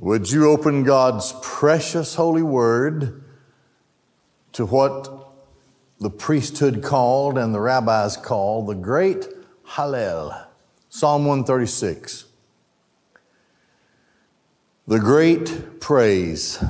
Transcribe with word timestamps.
Would 0.00 0.30
you 0.30 0.48
open 0.48 0.84
God's 0.84 1.34
precious 1.42 2.14
holy 2.14 2.42
word 2.42 3.24
to 4.52 4.64
what 4.64 5.32
the 5.98 6.10
priesthood 6.10 6.84
called 6.84 7.36
and 7.36 7.52
the 7.52 7.60
rabbis 7.60 8.16
called 8.16 8.68
the 8.68 8.76
great 8.76 9.26
Hallel, 9.66 10.46
Psalm 10.88 11.24
136. 11.24 12.26
The 14.86 15.00
great 15.00 15.80
praise. 15.80 16.62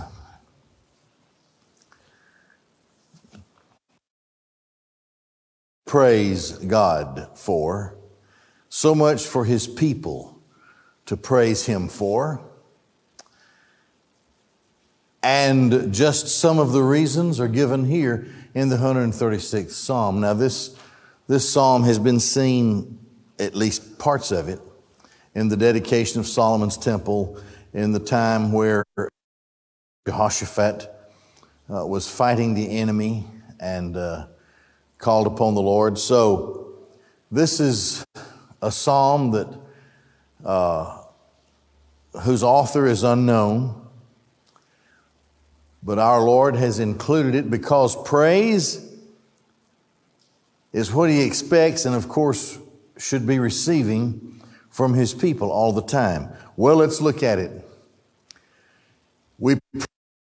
Praise 5.84 6.52
God 6.52 7.28
for, 7.34 7.94
so 8.70 8.94
much 8.94 9.26
for 9.26 9.44
his 9.44 9.66
people 9.66 10.40
to 11.04 11.16
praise 11.16 11.66
him 11.66 11.88
for. 11.88 12.47
And 15.22 15.92
just 15.92 16.28
some 16.28 16.58
of 16.58 16.72
the 16.72 16.82
reasons 16.82 17.40
are 17.40 17.48
given 17.48 17.84
here 17.84 18.28
in 18.54 18.68
the 18.68 18.76
136th 18.76 19.70
Psalm. 19.70 20.20
Now, 20.20 20.34
this, 20.34 20.76
this 21.26 21.48
psalm 21.48 21.82
has 21.84 21.98
been 21.98 22.20
seen, 22.20 22.98
at 23.38 23.54
least 23.54 23.98
parts 23.98 24.30
of 24.30 24.48
it, 24.48 24.60
in 25.34 25.48
the 25.48 25.56
dedication 25.56 26.20
of 26.20 26.26
Solomon's 26.26 26.76
temple 26.76 27.40
in 27.72 27.92
the 27.92 28.00
time 28.00 28.52
where 28.52 28.84
Jehoshaphat 30.06 30.94
uh, 31.70 31.86
was 31.86 32.08
fighting 32.08 32.54
the 32.54 32.78
enemy 32.78 33.26
and 33.60 33.96
uh, 33.96 34.26
called 34.98 35.26
upon 35.26 35.54
the 35.54 35.62
Lord. 35.62 35.98
So, 35.98 36.74
this 37.30 37.60
is 37.60 38.04
a 38.62 38.72
psalm 38.72 39.32
that 39.32 39.60
uh, 40.44 41.02
whose 42.22 42.42
author 42.42 42.86
is 42.86 43.02
unknown. 43.02 43.87
But 45.82 45.98
our 45.98 46.20
Lord 46.20 46.56
has 46.56 46.80
included 46.80 47.34
it 47.34 47.50
because 47.50 47.96
praise 48.04 48.84
is 50.72 50.92
what 50.92 51.10
He 51.10 51.22
expects 51.22 51.84
and, 51.84 51.94
of 51.94 52.08
course, 52.08 52.58
should 52.98 53.26
be 53.26 53.38
receiving 53.38 54.42
from 54.70 54.94
His 54.94 55.14
people 55.14 55.50
all 55.50 55.72
the 55.72 55.82
time. 55.82 56.30
Well, 56.56 56.76
let's 56.76 57.00
look 57.00 57.22
at 57.22 57.38
it. 57.38 57.64
We 59.38 59.58
praise 59.72 59.86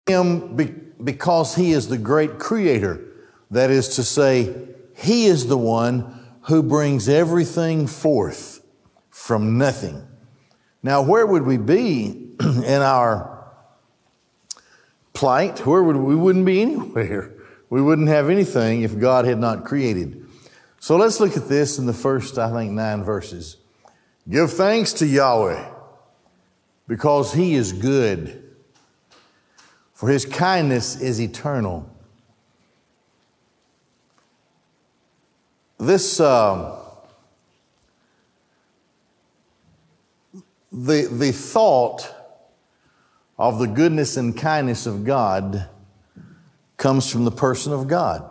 Him 0.08 0.56
because 1.04 1.56
He 1.56 1.72
is 1.72 1.88
the 1.88 1.98
great 1.98 2.40
Creator. 2.40 3.02
That 3.52 3.72
is 3.72 3.96
to 3.96 4.04
say, 4.04 4.54
He 4.96 5.28
is 5.28 5.48
the 5.48 5.58
one 5.58 6.26
who 6.42 6.62
brings 6.62 7.08
everything 7.10 7.88
forth 7.88 8.62
from 9.10 9.58
nothing. 9.58 10.06
Now, 10.84 11.02
where 11.02 11.26
would 11.26 11.44
we 11.44 11.58
be 11.58 12.34
in 12.42 12.82
our 12.82 13.37
plight, 15.18 15.66
where 15.66 15.82
would 15.82 15.96
we 15.96 16.16
wouldn't 16.16 16.46
be 16.46 16.62
anywhere. 16.62 17.34
We 17.72 17.82
wouldn't 17.82 18.08
have 18.08 18.30
anything 18.30 18.84
if 18.84 19.00
God 19.00 19.26
had 19.26 19.40
not 19.40 19.66
created. 19.66 20.28
So 20.80 20.96
let's 20.96 21.20
look 21.20 21.36
at 21.36 21.50
this 21.50 21.80
in 21.80 21.88
the 21.88 21.94
first, 21.94 22.38
I 22.38 22.54
think, 22.54 22.72
nine 22.74 23.04
verses. 23.04 23.58
Give 24.30 24.52
thanks 24.52 24.94
to 24.94 25.08
Yahweh 25.08 25.72
because 26.88 27.34
he 27.34 27.56
is 27.56 27.74
good, 27.74 28.56
for 29.96 30.08
his 30.08 30.24
kindness 30.24 31.02
is 31.02 31.20
eternal. 31.20 31.90
This, 35.80 36.20
uh, 36.20 36.80
the, 40.72 41.08
the 41.12 41.32
thought 41.32 42.17
of 43.38 43.60
the 43.60 43.68
goodness 43.68 44.18
and 44.18 44.36
kindness 44.36 44.86
of 44.86 45.04
God 45.04 45.70
comes 46.78 47.12
from 47.12 47.26
the 47.26 47.32
person 47.32 47.74
of 47.74 47.88
God. 47.88 48.24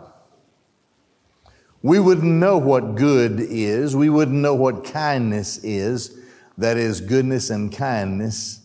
We 1.81 1.99
wouldn't 1.99 2.25
know 2.25 2.57
what 2.57 2.95
good 2.95 3.39
is, 3.39 3.95
we 3.95 4.09
wouldn't 4.09 4.37
know 4.37 4.55
what 4.55 4.83
kindness 4.83 5.63
is, 5.63 6.17
that 6.57 6.75
is, 6.75 7.01
goodness 7.01 7.49
and 7.49 7.71
kindness 7.71 8.61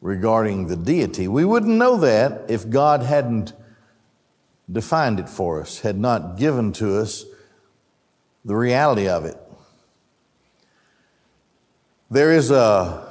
regarding 0.00 0.66
the 0.66 0.76
deity. 0.76 1.28
We 1.28 1.44
wouldn't 1.44 1.76
know 1.76 1.98
that 1.98 2.50
if 2.50 2.68
God 2.68 3.02
hadn't 3.02 3.52
defined 4.70 5.20
it 5.20 5.28
for 5.28 5.60
us, 5.60 5.80
had 5.80 5.98
not 5.98 6.38
given 6.38 6.72
to 6.74 6.98
us 6.98 7.24
the 8.44 8.56
reality 8.56 9.06
of 9.06 9.24
it. 9.24 9.36
There 12.10 12.32
is 12.32 12.50
a 12.50 13.09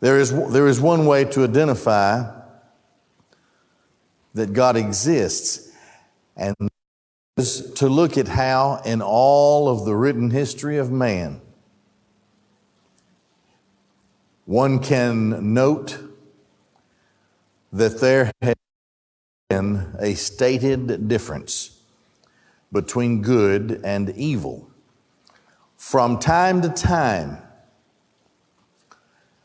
there 0.00 0.18
is, 0.18 0.32
there 0.50 0.66
is 0.66 0.80
one 0.80 1.06
way 1.06 1.24
to 1.26 1.44
identify 1.44 2.40
that 4.34 4.52
God 4.52 4.76
exists, 4.76 5.72
and 6.36 6.54
is 7.36 7.72
to 7.74 7.88
look 7.88 8.16
at 8.16 8.28
how, 8.28 8.80
in 8.84 9.02
all 9.02 9.68
of 9.68 9.84
the 9.84 9.94
written 9.94 10.30
history 10.30 10.78
of 10.78 10.90
man, 10.90 11.40
one 14.46 14.78
can 14.78 15.54
note 15.54 15.98
that 17.72 18.00
there 18.00 18.32
has 18.42 18.54
been 19.48 19.94
a 19.98 20.14
stated 20.14 21.08
difference 21.08 21.78
between 22.72 23.22
good 23.22 23.80
and 23.84 24.10
evil. 24.10 24.70
From 25.76 26.18
time 26.18 26.62
to 26.62 26.68
time, 26.68 27.38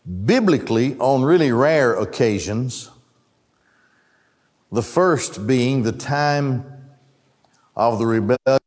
Biblically, 0.06 0.96
on 1.00 1.24
really 1.24 1.52
rare 1.52 1.96
occasions, 1.96 2.92
the 4.72 4.84
first 4.84 5.48
being 5.48 5.82
the 5.82 5.92
time 5.92 6.66
of 7.76 7.98
the 7.98 8.06
rebellion 8.06 8.60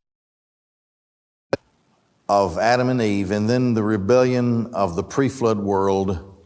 of 2.29 2.59
Adam 2.59 2.89
and 2.89 3.01
Eve, 3.01 3.31
and 3.31 3.49
then 3.49 3.75
the 3.75 3.83
rebellion 3.83 4.75
of 4.75 4.97
the 4.97 5.03
pre 5.03 5.29
flood 5.29 5.59
world. 5.59 6.37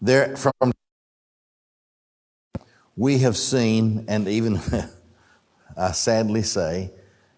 There, 0.00 0.36
from 0.36 0.72
we 2.96 3.18
have 3.18 3.36
seen, 3.36 4.06
and 4.08 4.26
even 4.26 4.60
I 5.76 5.92
sadly 5.92 6.42
say, 6.42 6.90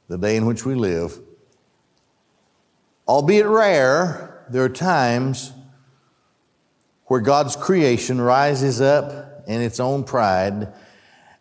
the 0.09 0.17
day 0.17 0.37
in 0.37 0.47
which 0.47 0.65
we 0.65 0.75
live, 0.75 1.21
albeit 3.07 3.47
rare, 3.47 4.47
there 4.49 4.65
are 4.65 4.69
times 4.69 5.53
where 7.09 7.21
God's 7.21 7.57
creation 7.57 8.21
rises 8.21 8.81
up 8.81 9.45
in 9.47 9.61
its 9.61 9.81
own 9.81 10.05
pride 10.05 10.73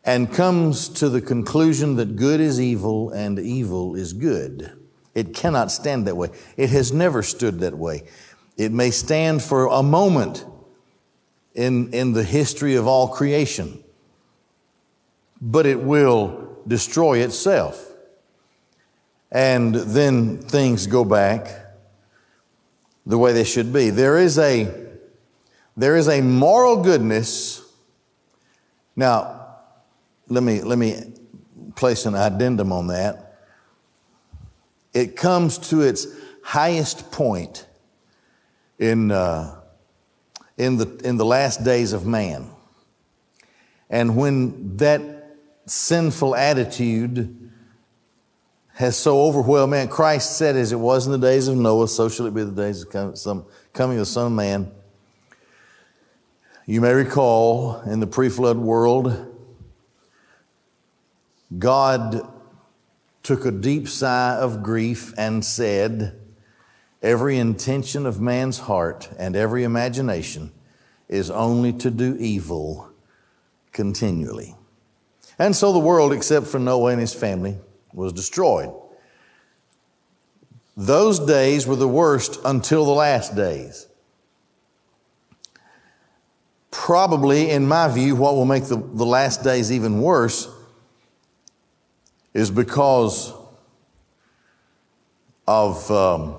and 0.03 0.31
comes 0.31 0.87
to 0.87 1.09
the 1.09 1.21
conclusion 1.21 1.97
that 1.97 2.15
good 2.15 2.39
is 2.39 2.59
evil 2.59 3.11
and 3.11 3.37
evil 3.37 3.93
is 3.95 4.13
good. 4.13 4.73
It 5.13 5.33
cannot 5.33 5.71
stand 5.71 6.07
that 6.07 6.15
way. 6.15 6.29
It 6.55 6.69
has 6.69 6.93
never 6.93 7.21
stood 7.21 7.59
that 7.59 7.77
way. 7.77 8.03
It 8.55 8.71
may 8.71 8.91
stand 8.91 9.43
for 9.43 9.67
a 9.67 9.83
moment 9.83 10.45
in, 11.53 11.93
in 11.93 12.13
the 12.13 12.23
history 12.23 12.75
of 12.75 12.87
all 12.87 13.09
creation, 13.09 13.83
but 15.41 15.65
it 15.65 15.81
will 15.81 16.57
destroy 16.65 17.19
itself. 17.19 17.83
And 19.29 19.75
then 19.75 20.37
things 20.37 20.87
go 20.87 21.03
back 21.03 21.49
the 23.05 23.17
way 23.17 23.33
they 23.33 23.43
should 23.43 23.73
be. 23.73 23.89
There 23.89 24.17
is 24.17 24.39
a 24.39 24.86
there 25.77 25.95
is 25.95 26.09
a 26.09 26.21
moral 26.21 26.81
goodness. 26.81 27.63
Now, 28.95 29.57
let 30.27 30.43
me, 30.43 30.61
let 30.61 30.79
me 30.79 31.13
place 31.75 32.07
an 32.07 32.15
addendum 32.15 32.73
on 32.73 32.87
that. 32.87 33.35
It 34.93 35.15
comes 35.15 35.59
to 35.69 35.81
its 35.81 36.07
highest 36.43 37.11
point 37.11 37.67
in, 38.79 39.11
uh, 39.11 39.61
in, 40.57 40.77
the, 40.77 40.99
in 41.03 41.17
the 41.17 41.25
last 41.25 41.63
days 41.63 41.93
of 41.93 42.07
man. 42.07 42.49
And 43.89 44.17
when 44.17 44.77
that 44.77 45.01
sinful 45.67 46.35
attitude 46.35 47.51
has 48.73 48.97
so 48.97 49.21
overwhelmed 49.21 49.71
man, 49.71 49.87
Christ 49.87 50.37
said, 50.37 50.55
as 50.55 50.71
it 50.71 50.79
was 50.79 51.05
in 51.05 51.11
the 51.11 51.19
days 51.19 51.47
of 51.47 51.55
Noah, 51.55 51.87
so 51.87 52.09
shall 52.09 52.25
it 52.25 52.33
be 52.33 52.43
the 52.43 52.51
days 52.51 52.83
of 52.83 53.17
some 53.17 53.45
coming 53.73 53.97
of 53.97 54.01
the 54.01 54.05
Son 54.07 54.27
of 54.27 54.31
Man. 54.33 54.71
You 56.69 56.81
may 56.81 56.91
recall 56.93 57.79
in 57.83 58.01
the 58.01 58.07
pre 58.07 58.27
flood 58.27 58.57
world, 58.57 59.33
God 61.57 62.27
took 63.23 63.45
a 63.45 63.51
deep 63.51 63.87
sigh 63.87 64.35
of 64.35 64.63
grief 64.63 65.13
and 65.17 65.45
said, 65.45 66.19
Every 67.01 67.37
intention 67.37 68.05
of 68.05 68.19
man's 68.19 68.59
heart 68.59 69.09
and 69.17 69.33
every 69.33 69.63
imagination 69.63 70.51
is 71.07 71.29
only 71.29 71.71
to 71.71 71.89
do 71.89 72.17
evil 72.19 72.91
continually. 73.71 74.53
And 75.39 75.55
so 75.55 75.71
the 75.71 75.79
world, 75.79 76.11
except 76.11 76.47
for 76.47 76.59
Noah 76.59 76.91
and 76.91 76.99
his 76.99 77.13
family, 77.13 77.57
was 77.93 78.11
destroyed. 78.11 78.73
Those 80.75 81.17
days 81.19 81.65
were 81.65 81.77
the 81.77 81.87
worst 81.87 82.41
until 82.43 82.83
the 82.83 82.91
last 82.91 83.37
days. 83.37 83.87
Probably, 86.77 87.49
in 87.49 87.67
my 87.67 87.87
view, 87.87 88.15
what 88.15 88.35
will 88.35 88.45
make 88.45 88.65
the, 88.65 88.77
the 88.77 89.03
last 89.03 89.43
days 89.43 89.71
even 89.71 89.99
worse 89.99 90.47
is 92.35 92.51
because 92.51 93.33
of, 95.47 95.89
um, 95.89 96.35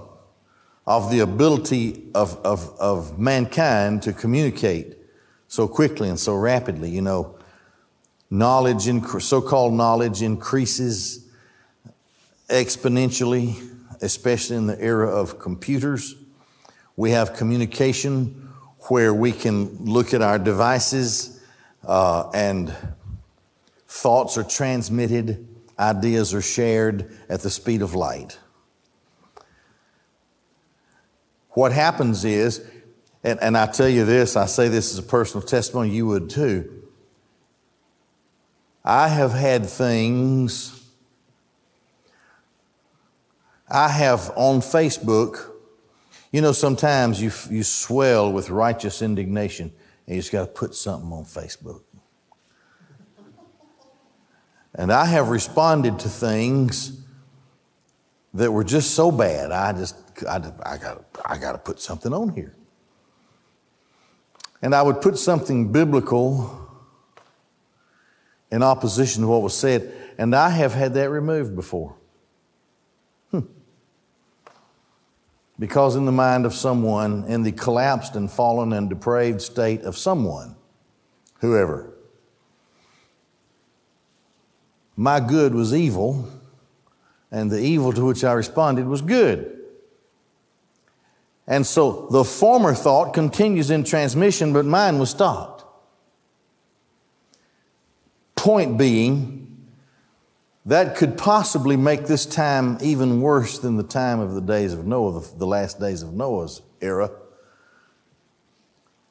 of 0.86 1.10
the 1.10 1.18
ability 1.18 2.04
of, 2.14 2.36
of, 2.46 2.72
of 2.78 3.18
mankind 3.18 4.00
to 4.00 4.12
communicate 4.12 4.96
so 5.48 5.66
quickly 5.66 6.08
and 6.08 6.20
so 6.20 6.36
rapidly. 6.36 6.88
You 6.88 7.02
know, 7.02 7.36
knowledge, 8.30 8.88
so 9.20 9.42
called 9.42 9.74
knowledge, 9.74 10.22
increases 10.22 11.26
exponentially, 12.48 13.56
especially 14.02 14.56
in 14.56 14.68
the 14.68 14.80
era 14.80 15.10
of 15.10 15.40
computers. 15.40 16.14
We 16.94 17.10
have 17.10 17.34
communication 17.34 18.47
where 18.82 19.12
we 19.12 19.32
can 19.32 19.84
look 19.84 20.14
at 20.14 20.22
our 20.22 20.38
devices 20.38 21.42
uh, 21.86 22.30
and 22.30 22.74
thoughts 23.86 24.38
are 24.38 24.44
transmitted, 24.44 25.46
ideas 25.78 26.32
are 26.34 26.42
shared 26.42 27.16
at 27.28 27.40
the 27.40 27.50
speed 27.50 27.82
of 27.82 27.94
light. 27.94 28.38
What 31.50 31.72
happens 31.72 32.24
is, 32.24 32.64
and, 33.24 33.40
and 33.42 33.56
I 33.58 33.66
tell 33.66 33.88
you 33.88 34.04
this, 34.04 34.36
I 34.36 34.46
say 34.46 34.68
this 34.68 34.92
as 34.92 34.98
a 34.98 35.02
personal 35.02 35.46
testimony, 35.46 35.90
you 35.90 36.06
would 36.06 36.30
too. 36.30 36.84
I 38.84 39.08
have 39.08 39.32
had 39.32 39.66
things, 39.66 40.82
I 43.68 43.88
have 43.88 44.30
on 44.36 44.60
Facebook, 44.60 45.50
you 46.30 46.40
know, 46.40 46.52
sometimes 46.52 47.22
you, 47.22 47.30
you 47.50 47.62
swell 47.62 48.32
with 48.32 48.50
righteous 48.50 49.02
indignation 49.02 49.72
and 50.06 50.16
you 50.16 50.20
just 50.20 50.32
got 50.32 50.42
to 50.42 50.46
put 50.46 50.74
something 50.74 51.10
on 51.12 51.24
Facebook. 51.24 51.82
And 54.74 54.92
I 54.92 55.06
have 55.06 55.28
responded 55.28 55.98
to 56.00 56.08
things 56.08 57.00
that 58.34 58.52
were 58.52 58.64
just 58.64 58.92
so 58.92 59.10
bad, 59.10 59.50
I 59.50 59.72
just, 59.72 59.96
I, 60.28 60.36
I 60.64 60.76
got 60.76 61.04
I 61.24 61.38
got 61.38 61.52
to 61.52 61.58
put 61.58 61.80
something 61.80 62.12
on 62.12 62.30
here. 62.30 62.54
And 64.62 64.74
I 64.74 64.82
would 64.82 65.00
put 65.00 65.18
something 65.18 65.72
biblical 65.72 66.68
in 68.50 68.62
opposition 68.62 69.22
to 69.22 69.28
what 69.28 69.42
was 69.42 69.56
said. 69.56 69.92
And 70.18 70.34
I 70.34 70.50
have 70.50 70.74
had 70.74 70.94
that 70.94 71.10
removed 71.10 71.54
before. 71.54 71.97
Because, 75.58 75.96
in 75.96 76.04
the 76.04 76.12
mind 76.12 76.46
of 76.46 76.54
someone, 76.54 77.24
in 77.24 77.42
the 77.42 77.52
collapsed 77.52 78.14
and 78.14 78.30
fallen 78.30 78.72
and 78.72 78.88
depraved 78.88 79.42
state 79.42 79.82
of 79.82 79.98
someone, 79.98 80.54
whoever, 81.40 81.92
my 84.96 85.20
good 85.20 85.54
was 85.54 85.74
evil, 85.74 86.28
and 87.30 87.50
the 87.50 87.60
evil 87.60 87.92
to 87.92 88.04
which 88.04 88.24
I 88.24 88.32
responded 88.32 88.86
was 88.86 89.02
good. 89.02 89.54
And 91.46 91.66
so 91.66 92.08
the 92.10 92.24
former 92.24 92.74
thought 92.74 93.14
continues 93.14 93.70
in 93.70 93.84
transmission, 93.84 94.52
but 94.52 94.64
mine 94.64 94.98
was 94.98 95.10
stopped. 95.10 95.64
Point 98.34 98.76
being, 98.76 99.37
that 100.66 100.96
could 100.96 101.16
possibly 101.16 101.76
make 101.76 102.06
this 102.06 102.26
time 102.26 102.76
even 102.82 103.20
worse 103.20 103.58
than 103.58 103.76
the 103.76 103.82
time 103.82 104.20
of 104.20 104.34
the 104.34 104.40
days 104.40 104.72
of 104.72 104.86
Noah, 104.86 105.22
the, 105.36 105.46
last 105.46 105.80
days 105.80 106.02
of 106.02 106.12
Noah's 106.12 106.62
era, 106.80 107.10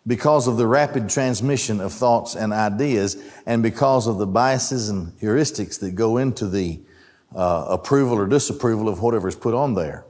because 0.05 0.47
of 0.47 0.57
the 0.57 0.67
rapid 0.67 1.09
transmission 1.09 1.81
of 1.81 1.91
thoughts 1.91 2.35
and 2.35 2.53
ideas, 2.53 3.17
and 3.45 3.63
because 3.63 4.07
of 4.07 4.17
the 4.19 4.27
biases 4.27 4.89
and 4.89 5.07
heuristics 5.19 5.79
that 5.79 5.95
go 5.95 6.17
into 6.17 6.47
the 6.47 6.79
uh, 7.35 7.65
approval 7.69 8.17
or 8.17 8.27
disapproval 8.27 8.87
of 8.87 9.01
whatever 9.01 9.27
is 9.27 9.35
put 9.35 9.53
on 9.53 9.73
there. 9.73 10.05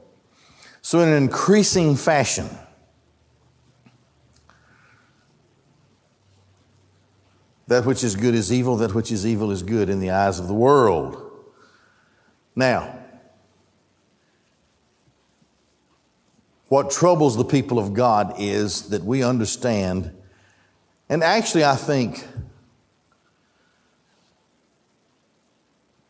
So, 0.82 1.00
in 1.00 1.08
an 1.08 1.22
increasing 1.22 1.96
fashion, 1.96 2.48
that 7.66 7.84
which 7.84 8.04
is 8.04 8.16
good 8.16 8.34
is 8.34 8.52
evil, 8.52 8.76
that 8.76 8.94
which 8.94 9.10
is 9.10 9.26
evil 9.26 9.50
is 9.50 9.62
good 9.62 9.88
in 9.88 10.00
the 10.00 10.10
eyes 10.10 10.38
of 10.38 10.46
the 10.46 10.54
world. 10.54 11.27
Now, 12.58 12.92
what 16.66 16.90
troubles 16.90 17.36
the 17.36 17.44
people 17.44 17.78
of 17.78 17.94
God 17.94 18.34
is 18.36 18.88
that 18.88 19.04
we 19.04 19.22
understand, 19.22 20.12
and 21.08 21.22
actually, 21.22 21.64
I 21.64 21.76
think 21.76 22.26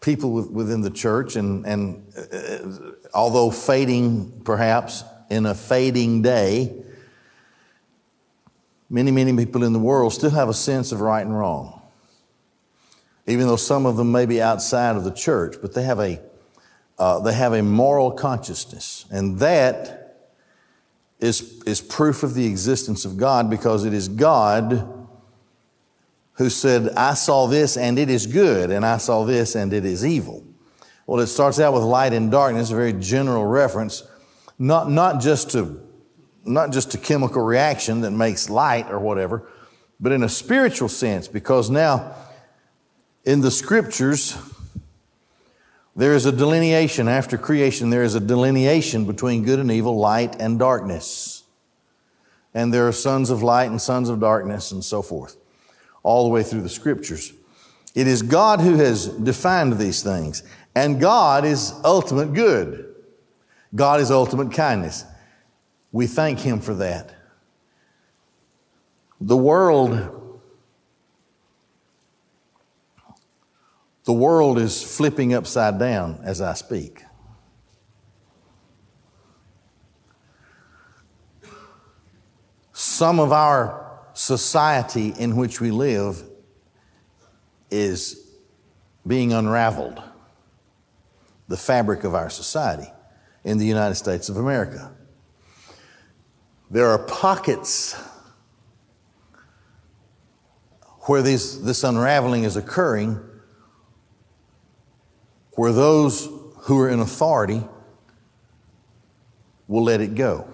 people 0.00 0.31
within 0.31 0.81
the 0.81 0.91
church, 0.91 1.37
and, 1.37 1.67
and 1.67 2.03
uh, 2.17 2.93
although 3.12 3.51
fading 3.51 4.41
perhaps 4.43 5.05
in 5.29 5.44
a 5.44 5.55
fading 5.55 6.23
day, 6.23 6.75
many, 8.89 9.11
many 9.11 9.37
people 9.37 9.65
in 9.65 9.75
the 9.75 9.79
world 9.79 10.15
still 10.15 10.31
have 10.31 10.49
a 10.49 10.55
sense 10.55 10.93
of 10.93 11.03
right 11.03 11.27
and 11.27 11.39
wrong. 11.39 11.83
Even 13.27 13.47
though 13.47 13.56
some 13.56 13.85
of 13.85 13.99
them 13.99 14.11
may 14.11 14.25
be 14.25 14.41
outside 14.41 14.97
of 14.97 15.05
the 15.05 15.11
church, 15.11 15.56
but 15.61 15.75
they 15.75 15.83
have 15.83 16.01
a, 16.01 16.19
uh, 16.99 17.21
they 17.21 17.33
have 17.33 17.53
a 17.53 17.62
moral 17.62 18.11
consciousness. 18.11 19.06
And 19.11 19.39
that 19.39 20.33
is, 21.21 21.62
is 21.65 21.81
proof 21.81 22.23
of 22.23 22.35
the 22.35 22.47
existence 22.47 23.05
of 23.05 23.17
God 23.17 23.50
because 23.50 23.85
it 23.85 23.95
is 23.95 24.09
God 24.09 24.95
who 26.35 26.50
said, 26.50 26.91
I 26.97 27.15
saw 27.15 27.47
this 27.47 27.77
and 27.77 27.99
it 27.99 28.09
is 28.09 28.27
good, 28.27 28.71
and 28.71 28.87
I 28.87 28.99
saw 28.99 29.25
this 29.25 29.56
and 29.56 29.73
it 29.73 29.85
is 29.85 30.06
evil. 30.06 30.45
Well, 31.06 31.21
it 31.21 31.27
starts 31.27 31.59
out 31.59 31.75
with 31.75 31.83
light 31.83 32.12
and 32.12 32.31
darkness, 32.31 32.71
a 32.71 32.77
very 32.77 32.93
general 32.93 33.44
reference, 33.44 34.05
not, 34.59 34.91
not 34.91 35.21
just 35.21 35.51
to 35.53 35.85
not 36.44 36.73
just 36.73 36.94
a 36.94 36.99
chemical 36.99 37.43
reaction 37.43 38.01
that 38.01 38.11
makes 38.11 38.49
light 38.49 38.91
or 38.91 38.99
whatever, 38.99 39.49
but 40.01 40.12
in 40.12 40.23
a 40.23 40.29
spiritual 40.29 40.89
sense, 40.89 41.29
because 41.29 41.69
now 41.69 42.15
in 43.25 43.41
the 43.41 43.51
scriptures, 43.51 44.37
there 45.99 46.15
is 46.15 46.27
a 46.27 46.33
delineation 46.33 47.09
after 47.09 47.37
creation, 47.37 47.91
there 47.91 48.05
is 48.05 48.15
a 48.15 48.21
delineation 48.21 49.05
between 49.05 49.43
good 49.43 49.59
and 49.59 49.69
evil, 49.69 49.99
light 49.99 50.41
and 50.41 50.56
darkness. 50.56 51.43
And 52.55 52.73
there 52.73 52.87
are 52.87 52.93
sons 52.93 53.31
of 53.31 53.43
light 53.43 53.69
and 53.69 53.83
sons 53.83 54.09
of 54.09 54.21
darkness 54.21 54.71
and 54.71 54.85
so 54.85 55.03
forth 55.03 55.37
all 56.05 56.22
the 56.22 56.31
way 56.31 56.44
through 56.44 56.61
the 56.61 56.69
scriptures. 56.69 57.32
It 57.96 58.06
is 58.06 58.22
God 58.22 58.61
who 58.61 58.77
has 58.77 59.08
defined 59.08 59.77
these 59.77 60.01
things, 60.01 60.44
and 60.77 61.01
God 61.01 61.44
is 61.44 61.75
ultimate 61.82 62.32
good. 62.32 62.94
God 63.75 64.01
is 64.01 64.13
ultimate 64.13 64.53
kindness. 64.53 65.05
We 65.91 66.06
thank 66.06 66.39
Him 66.39 66.61
for 66.61 66.75
that. 66.75 67.13
The 69.20 69.37
world, 69.37 70.28
the 74.08 74.15
world 74.15 74.58
is 74.58 74.82
flipping 74.82 75.34
upside 75.34 75.79
down 75.79 76.19
as 76.22 76.41
I 76.41 76.55
speak. 76.55 77.03
Some 82.72 83.20
of 83.20 83.32
our 83.32 84.00
society 84.15 85.12
in 85.19 85.36
which 85.36 85.60
we 85.60 85.70
live 85.70 86.22
is 87.70 88.31
being 89.06 89.34
unraveled. 89.34 90.03
The 91.48 91.58
fabric 91.58 92.03
of 92.05 92.15
our 92.15 92.31
society 92.31 92.91
in 93.44 93.58
the 93.58 93.67
United 93.67 93.96
States 93.96 94.31
of 94.31 94.38
America. 94.38 94.91
There 96.70 96.86
are 96.86 96.98
pockets 96.98 97.93
where 101.00 101.20
these, 101.20 101.62
this 101.62 101.84
unraveling 101.84 102.44
is 102.44 102.56
occurring, 102.56 103.28
where 105.58 105.72
those 105.72 106.29
who 106.58 106.79
are 106.79 106.88
in 106.88 107.00
authority 107.00 107.60
will 109.67 109.82
let 109.82 110.00
it 110.00 110.15
go. 110.15 110.48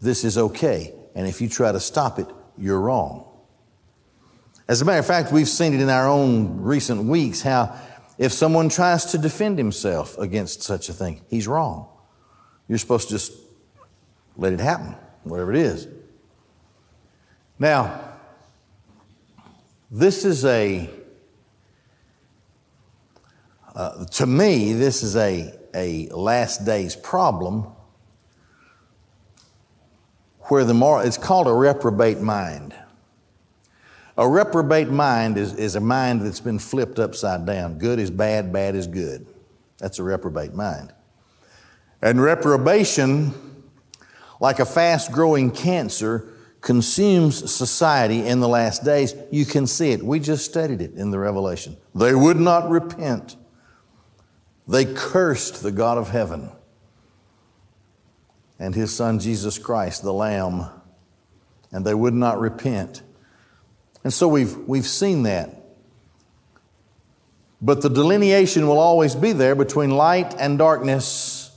This 0.00 0.22
is 0.22 0.38
okay. 0.38 0.94
And 1.16 1.26
if 1.26 1.40
you 1.40 1.48
try 1.48 1.72
to 1.72 1.80
stop 1.80 2.20
it, 2.20 2.28
you're 2.56 2.78
wrong. 2.78 3.26
As 4.68 4.82
a 4.82 4.84
matter 4.84 5.00
of 5.00 5.06
fact, 5.06 5.32
we've 5.32 5.48
seen 5.48 5.74
it 5.74 5.80
in 5.80 5.88
our 5.88 6.06
own 6.08 6.60
recent 6.60 7.06
weeks 7.06 7.42
how 7.42 7.76
if 8.18 8.30
someone 8.30 8.68
tries 8.68 9.06
to 9.06 9.18
defend 9.18 9.58
himself 9.58 10.16
against 10.16 10.62
such 10.62 10.88
a 10.88 10.92
thing, 10.92 11.22
he's 11.26 11.48
wrong. 11.48 11.88
You're 12.68 12.78
supposed 12.78 13.08
to 13.08 13.14
just 13.14 13.32
let 14.36 14.52
it 14.52 14.60
happen, 14.60 14.94
whatever 15.24 15.52
it 15.52 15.58
is. 15.58 15.88
Now, 17.58 18.12
this 19.90 20.24
is 20.24 20.44
a, 20.44 20.88
uh, 23.76 24.06
to 24.06 24.26
me, 24.26 24.72
this 24.72 25.02
is 25.02 25.16
a, 25.16 25.52
a 25.74 26.08
last 26.08 26.64
days 26.64 26.96
problem 26.96 27.66
where 30.48 30.64
the 30.64 30.74
moral, 30.74 31.06
it's 31.06 31.18
called 31.18 31.46
a 31.46 31.52
reprobate 31.52 32.20
mind. 32.20 32.74
A 34.16 34.26
reprobate 34.26 34.88
mind 34.88 35.36
is, 35.36 35.52
is 35.54 35.76
a 35.76 35.80
mind 35.80 36.22
that's 36.22 36.40
been 36.40 36.58
flipped 36.58 36.98
upside 36.98 37.44
down. 37.44 37.78
Good 37.78 37.98
is 37.98 38.10
bad, 38.10 38.50
bad 38.50 38.74
is 38.74 38.86
good. 38.86 39.26
That's 39.76 39.98
a 39.98 40.02
reprobate 40.02 40.54
mind. 40.54 40.94
And 42.00 42.22
reprobation, 42.22 43.34
like 44.40 44.58
a 44.58 44.64
fast 44.64 45.12
growing 45.12 45.50
cancer, 45.50 46.32
consumes 46.62 47.52
society 47.52 48.26
in 48.26 48.40
the 48.40 48.48
last 48.48 48.84
days. 48.84 49.14
You 49.30 49.44
can 49.44 49.66
see 49.66 49.90
it. 49.90 50.02
We 50.02 50.18
just 50.18 50.46
studied 50.46 50.80
it 50.80 50.94
in 50.94 51.10
the 51.10 51.18
Revelation. 51.18 51.76
They 51.94 52.14
would 52.14 52.40
not 52.40 52.70
repent, 52.70 53.36
they 54.66 54.84
cursed 54.84 55.62
the 55.62 55.70
God 55.70 55.98
of 55.98 56.10
heaven 56.10 56.50
and 58.58 58.74
his 58.74 58.94
son 58.94 59.18
Jesus 59.18 59.58
Christ, 59.58 60.02
the 60.02 60.12
Lamb, 60.12 60.66
and 61.70 61.84
they 61.84 61.94
would 61.94 62.14
not 62.14 62.40
repent. 62.40 63.02
And 64.02 64.12
so 64.12 64.28
we've, 64.28 64.56
we've 64.56 64.86
seen 64.86 65.24
that. 65.24 65.50
But 67.60 67.82
the 67.82 67.90
delineation 67.90 68.66
will 68.66 68.78
always 68.78 69.14
be 69.14 69.32
there 69.32 69.54
between 69.54 69.90
light 69.90 70.34
and 70.38 70.58
darkness, 70.58 71.50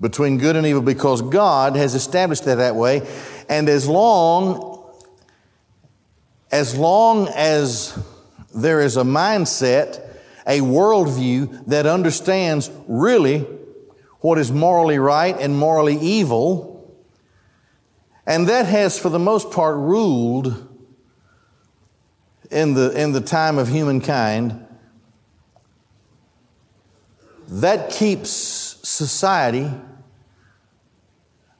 between 0.00 0.38
good 0.38 0.56
and 0.56 0.66
evil, 0.66 0.82
because 0.82 1.22
God 1.22 1.76
has 1.76 1.94
established 1.94 2.44
that 2.44 2.56
that 2.56 2.76
way. 2.76 3.06
And 3.48 3.68
as 3.68 3.88
long 3.88 4.72
as 6.50 6.76
long 6.76 7.28
as 7.34 7.98
there 8.54 8.80
is 8.80 8.98
a 8.98 9.02
mindset, 9.02 10.11
a 10.46 10.60
worldview 10.60 11.66
that 11.66 11.86
understands 11.86 12.70
really 12.86 13.46
what 14.20 14.38
is 14.38 14.52
morally 14.52 14.98
right 14.98 15.36
and 15.38 15.56
morally 15.56 15.96
evil, 15.96 16.96
and 18.26 18.48
that 18.48 18.66
has, 18.66 18.98
for 18.98 19.08
the 19.08 19.18
most 19.18 19.50
part, 19.50 19.76
ruled 19.76 20.68
in 22.50 22.74
the, 22.74 22.90
in 23.00 23.12
the 23.12 23.20
time 23.20 23.58
of 23.58 23.68
humankind, 23.68 24.66
that 27.48 27.90
keeps 27.90 28.30
society 28.30 29.70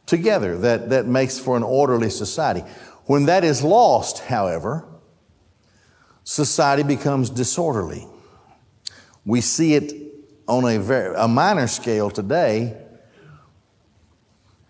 together, 0.07 0.59
that, 0.59 0.91
that 0.91 1.07
makes 1.07 1.39
for 1.39 1.57
an 1.57 1.63
orderly 1.63 2.11
society. 2.11 2.61
When 3.07 3.27
that 3.27 3.45
is 3.45 3.63
lost, 3.63 4.21
however, 4.21 4.87
society 6.23 6.83
becomes 6.83 7.29
disorderly. 7.31 8.07
We 9.25 9.41
see 9.41 9.75
it 9.75 9.93
on 10.49 10.65
a, 10.65 10.79
very, 10.79 11.15
a 11.17 11.29
minor 11.29 11.67
scale 11.67 12.11
today, 12.11 12.77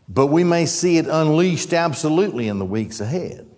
but 0.08 0.26
we 0.26 0.44
may 0.44 0.66
see 0.66 0.98
it 0.98 1.06
unleashed 1.06 1.72
absolutely 1.72 2.48
in 2.48 2.58
the 2.58 2.64
weeks 2.64 3.00
ahead. 3.00 3.48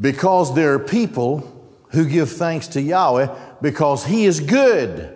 Because 0.00 0.54
there 0.54 0.74
are 0.74 0.78
people 0.78 1.54
who 1.90 2.08
give 2.08 2.30
thanks 2.30 2.68
to 2.68 2.80
Yahweh 2.80 3.34
because 3.60 4.04
He 4.06 4.24
is 4.24 4.38
good, 4.38 5.14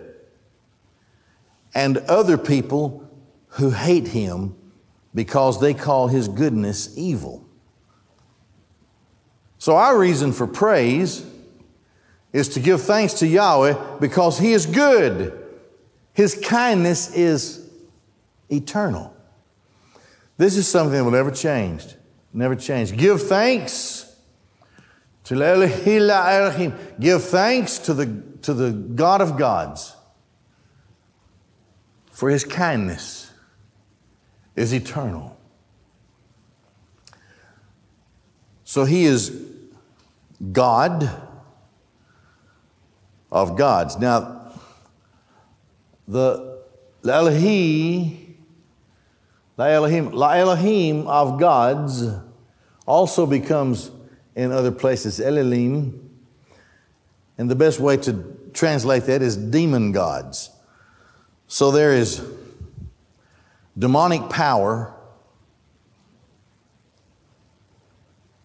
and 1.73 1.97
other 1.99 2.37
people 2.37 3.09
who 3.47 3.69
hate 3.69 4.09
Him 4.09 4.55
because 5.15 5.61
they 5.61 5.73
call 5.73 6.07
His 6.07 6.27
goodness 6.27 6.97
evil. 6.97 7.45
So, 9.57 9.77
our 9.77 9.97
reason 9.97 10.33
for 10.33 10.45
praise 10.45 11.25
is 12.33 12.49
to 12.49 12.59
give 12.59 12.81
thanks 12.81 13.13
to 13.15 13.27
Yahweh 13.27 13.99
because 13.99 14.39
He 14.39 14.51
is 14.51 14.65
good. 14.65 15.39
His 16.13 16.35
kindness 16.35 17.15
is 17.15 17.69
eternal. 18.49 19.15
This 20.37 20.57
is 20.57 20.67
something 20.67 20.97
that 20.97 21.03
will 21.03 21.11
never 21.11 21.31
change. 21.31 21.85
Never 22.33 22.55
change. 22.55 22.97
Give 22.97 23.21
thanks 23.21 24.15
to 25.25 25.35
Elohim. 25.35 26.75
Give 26.99 27.23
thanks 27.23 27.77
to 27.79 27.93
the, 27.93 28.23
to 28.41 28.53
the 28.53 28.71
God 28.71 29.21
of 29.21 29.37
gods 29.37 29.95
for 32.11 32.29
His 32.29 32.43
kindness 32.43 33.31
is 34.55 34.73
eternal. 34.73 35.37
So 38.63 38.85
He 38.85 39.05
is 39.05 39.45
God 40.51 41.09
of 43.33 43.57
gods. 43.57 43.97
Now, 43.97 44.53
the 46.07 46.61
Elohim, 47.03 48.37
the 49.55 49.63
Elohim, 49.63 50.11
La 50.11 50.33
Elohim 50.33 51.07
of 51.07 51.39
gods 51.39 52.05
also 52.85 53.25
becomes 53.25 53.89
in 54.35 54.51
other 54.51 54.71
places 54.71 55.19
Elohim. 55.19 56.11
And 57.37 57.49
the 57.49 57.55
best 57.55 57.79
way 57.79 57.97
to 57.97 58.51
translate 58.53 59.05
that 59.05 59.23
is 59.23 59.35
demon 59.35 59.91
gods. 59.91 60.51
So 61.47 61.71
there 61.71 61.93
is 61.93 62.23
demonic 63.77 64.29
power 64.29 64.93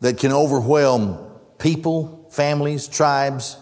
that 0.00 0.16
can 0.16 0.32
overwhelm 0.32 1.18
people, 1.58 2.26
families, 2.30 2.88
tribes, 2.88 3.58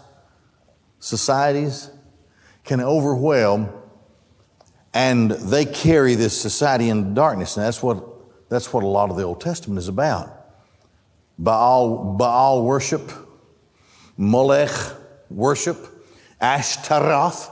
societies 0.98 1.90
can 2.64 2.80
overwhelm 2.80 3.68
and 4.92 5.30
they 5.30 5.64
carry 5.64 6.14
this 6.14 6.40
society 6.40 6.88
in 6.88 7.12
darkness. 7.12 7.56
And 7.56 7.66
that's 7.66 7.82
what, 7.82 8.02
that's 8.48 8.72
what 8.72 8.82
a 8.82 8.86
lot 8.86 9.10
of 9.10 9.16
the 9.16 9.24
Old 9.24 9.40
Testament 9.40 9.78
is 9.78 9.88
about. 9.88 10.32
Baal, 11.38 12.16
Baal 12.16 12.64
worship, 12.64 13.12
Molech 14.16 14.70
worship, 15.28 15.76
Ashtaroth, 16.40 17.50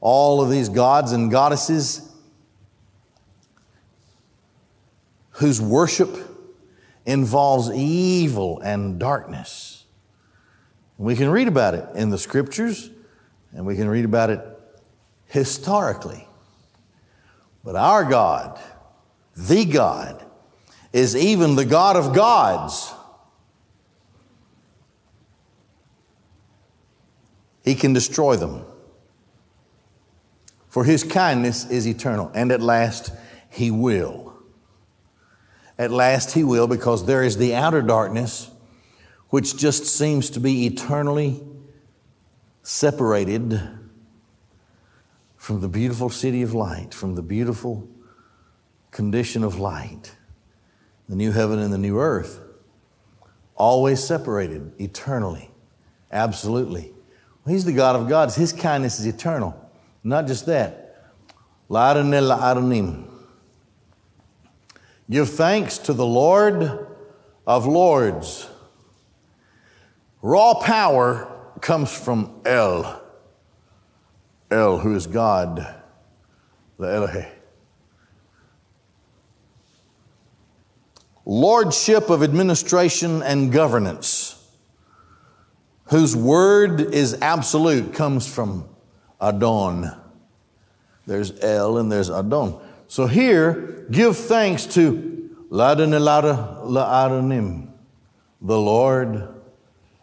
all 0.00 0.40
of 0.40 0.50
these 0.50 0.68
gods 0.68 1.12
and 1.12 1.30
goddesses 1.30 2.10
whose 5.30 5.60
worship 5.60 6.16
involves 7.06 7.70
evil 7.70 8.60
and 8.60 8.98
darkness. 8.98 9.79
We 11.00 11.16
can 11.16 11.30
read 11.30 11.48
about 11.48 11.72
it 11.72 11.86
in 11.94 12.10
the 12.10 12.18
scriptures 12.18 12.90
and 13.54 13.64
we 13.64 13.74
can 13.74 13.88
read 13.88 14.04
about 14.04 14.28
it 14.28 14.40
historically. 15.28 16.28
But 17.64 17.74
our 17.74 18.04
God, 18.04 18.60
the 19.34 19.64
God, 19.64 20.22
is 20.92 21.16
even 21.16 21.56
the 21.56 21.64
God 21.64 21.96
of 21.96 22.14
gods. 22.14 22.92
He 27.64 27.74
can 27.74 27.94
destroy 27.94 28.36
them. 28.36 28.66
For 30.68 30.84
his 30.84 31.02
kindness 31.02 31.64
is 31.70 31.88
eternal, 31.88 32.30
and 32.34 32.52
at 32.52 32.60
last 32.60 33.10
he 33.48 33.70
will. 33.70 34.34
At 35.78 35.90
last 35.90 36.32
he 36.32 36.44
will, 36.44 36.66
because 36.66 37.06
there 37.06 37.22
is 37.22 37.38
the 37.38 37.54
outer 37.54 37.80
darkness 37.80 38.50
which 39.30 39.56
just 39.56 39.86
seems 39.86 40.30
to 40.30 40.40
be 40.40 40.66
eternally 40.66 41.40
separated 42.62 43.60
from 45.36 45.60
the 45.60 45.68
beautiful 45.68 46.10
city 46.10 46.42
of 46.42 46.52
light, 46.52 46.92
from 46.92 47.14
the 47.14 47.22
beautiful 47.22 47.88
condition 48.90 49.42
of 49.42 49.58
light, 49.58 50.14
the 51.08 51.16
new 51.16 51.32
heaven 51.32 51.58
and 51.58 51.72
the 51.72 51.78
new 51.78 51.98
earth, 51.98 52.40
always 53.56 54.02
separated 54.02 54.72
eternally, 54.80 55.50
absolutely. 56.12 56.92
Well, 57.44 57.54
he's 57.54 57.64
the 57.64 57.72
God 57.72 57.96
of 57.96 58.08
gods. 58.08 58.34
His 58.34 58.52
kindness 58.52 59.00
is 59.00 59.06
eternal. 59.06 59.70
Not 60.04 60.26
just 60.26 60.46
that. 60.46 61.12
Give 65.08 65.28
thanks 65.28 65.78
to 65.78 65.92
the 65.92 66.06
Lord 66.06 66.86
of 67.46 67.66
Lords. 67.66 68.49
Raw 70.22 70.54
power 70.54 71.30
comes 71.60 71.96
from 71.96 72.40
El. 72.44 73.02
El, 74.50 74.78
who 74.78 74.94
is 74.94 75.06
God, 75.06 75.56
the 76.78 76.86
Elohe. 76.86 77.28
Lordship 81.24 82.10
of 82.10 82.22
administration 82.22 83.22
and 83.22 83.52
governance, 83.52 84.36
whose 85.84 86.16
word 86.16 86.80
is 86.80 87.16
absolute, 87.22 87.94
comes 87.94 88.26
from 88.26 88.68
Adon. 89.20 89.96
There's 91.06 91.38
El 91.40 91.78
and 91.78 91.90
there's 91.90 92.10
Adon. 92.10 92.60
So 92.88 93.06
here, 93.06 93.86
give 93.90 94.16
thanks 94.16 94.66
to 94.74 95.30
Ladanilada 95.50 96.64
La'adanim, 96.64 97.68
the 98.40 98.58
Lord 98.58 99.39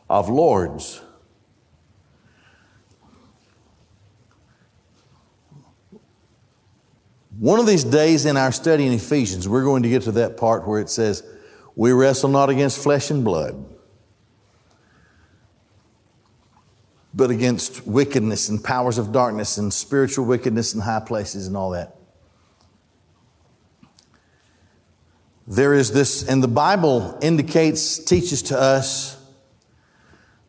of 0.09 0.29
lords. 0.29 1.01
One 7.39 7.59
of 7.59 7.67
these 7.67 7.83
days 7.83 8.25
in 8.25 8.35
our 8.35 8.51
study 8.51 8.87
in 8.87 8.93
Ephesians, 8.93 9.47
we're 9.47 9.63
going 9.63 9.83
to 9.83 9.89
get 9.89 10.03
to 10.03 10.11
that 10.13 10.37
part 10.37 10.67
where 10.67 10.79
it 10.79 10.89
says, 10.89 11.23
We 11.75 11.91
wrestle 11.91 12.29
not 12.29 12.49
against 12.49 12.81
flesh 12.81 13.11
and 13.11 13.23
blood, 13.23 13.63
but 17.13 17.29
against 17.29 17.85
wickedness 17.85 18.49
and 18.49 18.63
powers 18.63 18.97
of 18.97 19.11
darkness 19.11 19.57
and 19.57 19.71
spiritual 19.71 20.25
wickedness 20.25 20.73
in 20.73 20.81
high 20.81 20.99
places 20.99 21.47
and 21.47 21.55
all 21.55 21.71
that. 21.71 21.95
There 25.45 25.73
is 25.73 25.91
this, 25.91 26.27
and 26.27 26.43
the 26.43 26.47
Bible 26.47 27.17
indicates, 27.21 27.99
teaches 27.99 28.41
to 28.43 28.59
us 28.59 29.16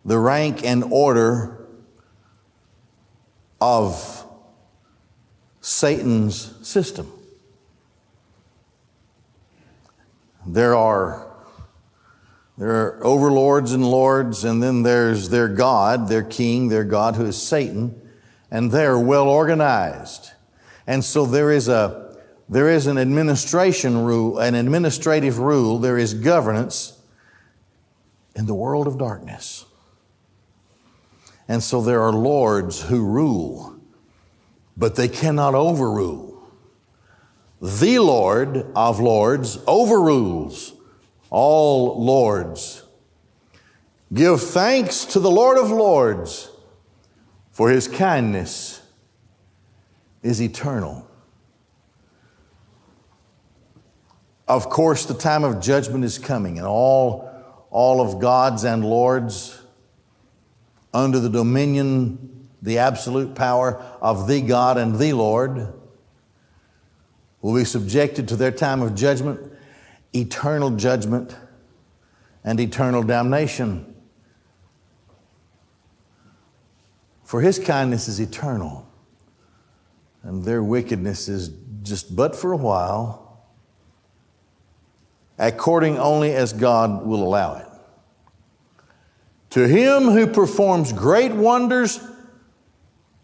the 0.09 0.19
rank 0.19 0.65
and 0.65 0.85
order 0.85 1.69
of 3.61 4.25
Satan's 5.61 6.55
system. 6.67 7.13
There 10.47 10.75
are 10.75 11.27
there 12.57 12.71
are 12.71 13.05
overlords 13.05 13.73
and 13.73 13.85
lords, 13.85 14.45
and 14.45 14.63
then 14.63 14.83
there's 14.83 15.29
their 15.29 15.47
God, 15.47 16.09
their 16.09 16.25
king, 16.25 16.69
their 16.69 16.85
God 16.85 17.15
who 17.15 17.27
is 17.27 17.41
Satan, 17.41 18.01
and 18.51 18.73
they're 18.73 18.99
well 18.99 19.29
organized. 19.29 20.31
And 20.87 21.05
so 21.05 21.27
there 21.27 21.53
is 21.53 21.69
a 21.69 22.17
there 22.49 22.71
is 22.71 22.87
an 22.87 22.97
administration 22.97 24.05
rule, 24.05 24.39
an 24.39 24.55
administrative 24.55 25.39
rule, 25.39 25.79
there 25.79 25.99
is 25.99 26.15
governance 26.15 26.99
in 28.35 28.47
the 28.47 28.55
world 28.55 28.87
of 28.87 28.97
darkness. 28.97 29.67
And 31.49 31.63
so 31.63 31.81
there 31.81 32.03
are 32.03 32.13
lords 32.13 32.83
who 32.83 33.05
rule, 33.05 33.81
but 34.77 34.97
they 34.97 35.09
cannot 35.09 35.55
overrule. 35.55 36.39
The 37.61 37.99
Lord 37.99 38.67
of 38.77 39.01
lords 39.01 39.59
overrules 39.67 40.75
all 41.31 42.03
lords. 42.05 42.83
Give 44.13 44.41
thanks 44.41 45.05
to 45.07 45.21
the 45.21 45.31
Lord 45.31 45.59
of 45.59 45.71
lords, 45.71 46.51
for 47.51 47.71
his 47.71 47.89
kindness 47.89 48.81
is 50.23 50.41
eternal. 50.41 51.07
Of 54.47 54.71
course, 54.71 55.05
the 55.05 55.15
time 55.15 55.45
of 55.45 55.61
judgment 55.61 56.05
is 56.05 56.17
coming, 56.19 56.57
and 56.57 56.67
all, 56.67 57.31
all 57.71 58.01
of 58.01 58.19
God's 58.19 58.65
and 58.65 58.83
Lord's 58.83 59.61
under 60.93 61.19
the 61.21 61.29
dominion, 61.29 62.49
the 62.63 62.79
absolute 62.79 63.35
power 63.35 63.77
of 64.01 64.27
the 64.27 64.41
God 64.41 64.79
and 64.79 64.99
the 64.99 65.13
Lord 65.13 65.73
will 67.41 67.55
be 67.55 67.65
subjected 67.65 68.29
to 68.29 68.37
their 68.37 68.51
time 68.51 68.83
of 68.83 68.95
judgment, 68.95 69.53
eternal 70.13 70.71
judgment, 70.71 71.37
and 72.45 72.59
eternal 72.59 73.03
damnation. 73.03 73.95
For 77.25 77.41
his 77.41 77.59
kindness 77.59 78.09
is 78.09 78.21
eternal, 78.21 78.89
and 80.23 80.45
their 80.45 80.63
wickedness 80.63 81.29
is 81.29 81.51
just 81.83 82.17
but 82.17 82.35
for 82.35 82.53
a 82.53 82.57
while 82.57 83.29
according 85.39 85.99
only 85.99 86.33
as 86.35 86.53
God 86.53 87.07
will 87.07 87.23
allow 87.23 87.57
it. 87.57 87.68
To 89.51 89.67
him 89.67 90.05
who 90.05 90.27
performs 90.27 90.93
great 90.93 91.33
wonders 91.33 92.01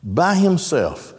by 0.02 0.35
himself. 0.35 1.14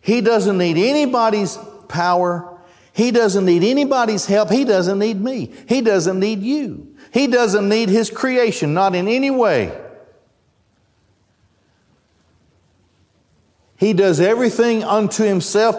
He 0.00 0.20
doesn't 0.20 0.58
need 0.58 0.76
anybody's 0.76 1.58
power. 1.88 2.58
He 2.92 3.10
doesn't 3.10 3.44
need 3.44 3.64
anybody's 3.64 4.26
help. 4.26 4.50
He 4.50 4.64
doesn't 4.64 4.98
need 4.98 5.20
me. 5.20 5.52
He 5.68 5.80
doesn't 5.80 6.20
need 6.20 6.42
you. 6.42 6.94
He 7.12 7.26
doesn't 7.26 7.68
need 7.68 7.88
his 7.88 8.10
creation, 8.10 8.74
not 8.74 8.94
in 8.94 9.08
any 9.08 9.30
way. 9.30 9.80
He 13.76 13.92
does 13.92 14.20
everything 14.20 14.84
unto 14.84 15.24
himself 15.24 15.76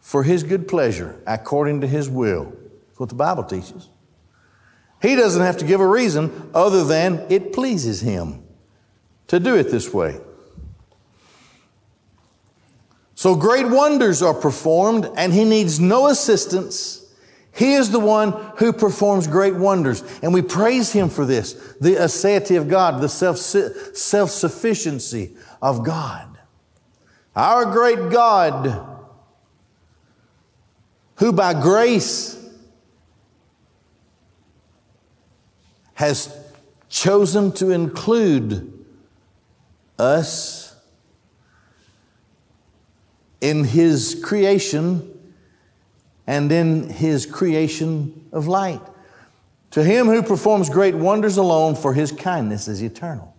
for 0.00 0.22
his 0.22 0.42
good 0.42 0.68
pleasure, 0.68 1.20
according 1.26 1.80
to 1.80 1.86
his 1.86 2.08
will. 2.08 2.44
That's 2.44 3.00
what 3.00 3.08
the 3.08 3.14
Bible 3.14 3.44
teaches. 3.44 3.88
He 5.04 5.16
doesn't 5.16 5.42
have 5.42 5.58
to 5.58 5.66
give 5.66 5.82
a 5.82 5.86
reason 5.86 6.50
other 6.54 6.82
than 6.82 7.26
it 7.28 7.52
pleases 7.52 8.00
him 8.00 8.42
to 9.26 9.38
do 9.38 9.54
it 9.54 9.64
this 9.64 9.92
way. 9.92 10.18
So 13.14 13.34
great 13.34 13.68
wonders 13.68 14.22
are 14.22 14.32
performed, 14.32 15.06
and 15.14 15.30
he 15.30 15.44
needs 15.44 15.78
no 15.78 16.06
assistance. 16.06 17.04
He 17.52 17.74
is 17.74 17.90
the 17.90 18.00
one 18.00 18.32
who 18.56 18.72
performs 18.72 19.26
great 19.26 19.54
wonders, 19.54 20.02
and 20.22 20.32
we 20.32 20.40
praise 20.40 20.90
him 20.90 21.10
for 21.10 21.26
this 21.26 21.52
the 21.82 21.96
aseity 21.96 22.56
of 22.56 22.68
God, 22.68 23.02
the 23.02 23.08
self 23.10 24.30
sufficiency 24.30 25.36
of 25.60 25.84
God. 25.84 26.38
Our 27.36 27.66
great 27.66 28.10
God, 28.10 28.88
who 31.16 31.30
by 31.30 31.52
grace 31.60 32.42
has 35.94 36.36
chosen 36.88 37.52
to 37.52 37.70
include 37.70 38.84
us 39.98 40.76
in 43.40 43.64
His 43.64 44.20
creation 44.22 45.10
and 46.26 46.50
in 46.50 46.88
His 46.88 47.26
creation 47.26 48.28
of 48.32 48.46
light. 48.46 48.80
To 49.72 49.82
Him 49.82 50.06
who 50.06 50.22
performs 50.22 50.70
great 50.70 50.94
wonders 50.94 51.36
alone, 51.36 51.74
for 51.74 51.94
His 51.94 52.12
kindness 52.12 52.68
is 52.68 52.82
eternal. 52.82 53.34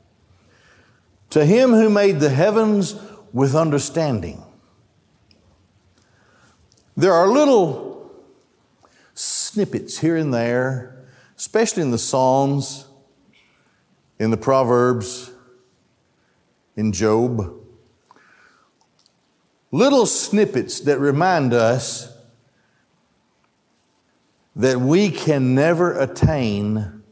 To 1.31 1.45
Him 1.45 1.71
who 1.71 1.89
made 1.89 2.19
the 2.19 2.29
heavens 2.29 2.95
with 3.33 3.55
understanding. 3.55 4.43
There 6.95 7.13
are 7.13 7.27
little 7.27 8.11
snippets 9.13 9.97
here 9.99 10.15
and 10.15 10.33
there 10.33 10.94
especially 11.37 11.83
in 11.83 11.91
the 11.91 11.97
Psalms, 11.97 12.85
in 14.19 14.31
the 14.31 14.37
Proverbs, 14.37 15.31
in 16.75 16.91
Job. 16.91 17.53
Little 19.71 20.05
snippets 20.05 20.81
that 20.81 20.99
remind 20.99 21.53
us 21.53 22.13
that 24.55 24.79
we 24.79 25.09
can 25.09 25.53
never 25.53 25.99
attain 25.99 27.03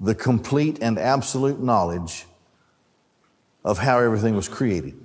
the 0.00 0.14
complete 0.14 0.78
and 0.80 0.98
absolute 0.98 1.60
knowledge 1.60 2.26
of 3.64 3.78
how 3.78 3.98
everything 3.98 4.34
was 4.34 4.48
created. 4.48 4.98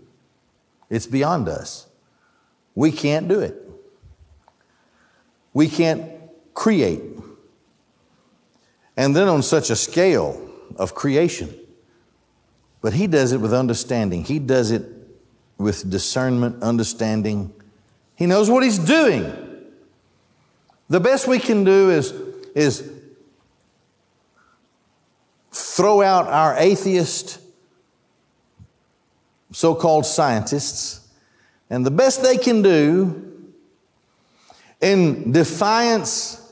It's 0.89 1.05
beyond 1.05 1.49
us. 1.49 1.87
We 2.73 2.91
can't 2.91 3.27
do 3.27 3.39
it. 3.39 3.61
We 5.53 5.67
can't 5.67 6.09
create 6.53 7.14
and 8.97 9.15
then 9.15 9.27
on 9.27 9.43
such 9.43 9.69
a 9.69 9.75
scale 9.75 10.41
of 10.77 10.95
creation. 10.95 11.53
But 12.81 12.93
he 12.93 13.07
does 13.07 13.31
it 13.31 13.41
with 13.41 13.53
understanding. 13.53 14.23
He 14.23 14.39
does 14.39 14.71
it 14.71 14.83
with 15.57 15.89
discernment, 15.89 16.61
understanding. 16.61 17.53
He 18.15 18.25
knows 18.25 18.49
what 18.49 18.63
he's 18.63 18.79
doing. 18.79 19.33
The 20.89 20.99
best 20.99 21.27
we 21.27 21.39
can 21.39 21.63
do 21.63 21.89
is, 21.89 22.11
is 22.53 22.91
throw 25.51 26.01
out 26.01 26.27
our 26.27 26.55
atheist 26.57 27.39
so 29.51 29.73
called 29.73 30.05
scientists, 30.05 31.07
and 31.69 31.85
the 31.85 31.91
best 31.91 32.21
they 32.21 32.37
can 32.37 32.61
do 32.61 33.49
in 34.81 35.31
defiance 35.31 36.44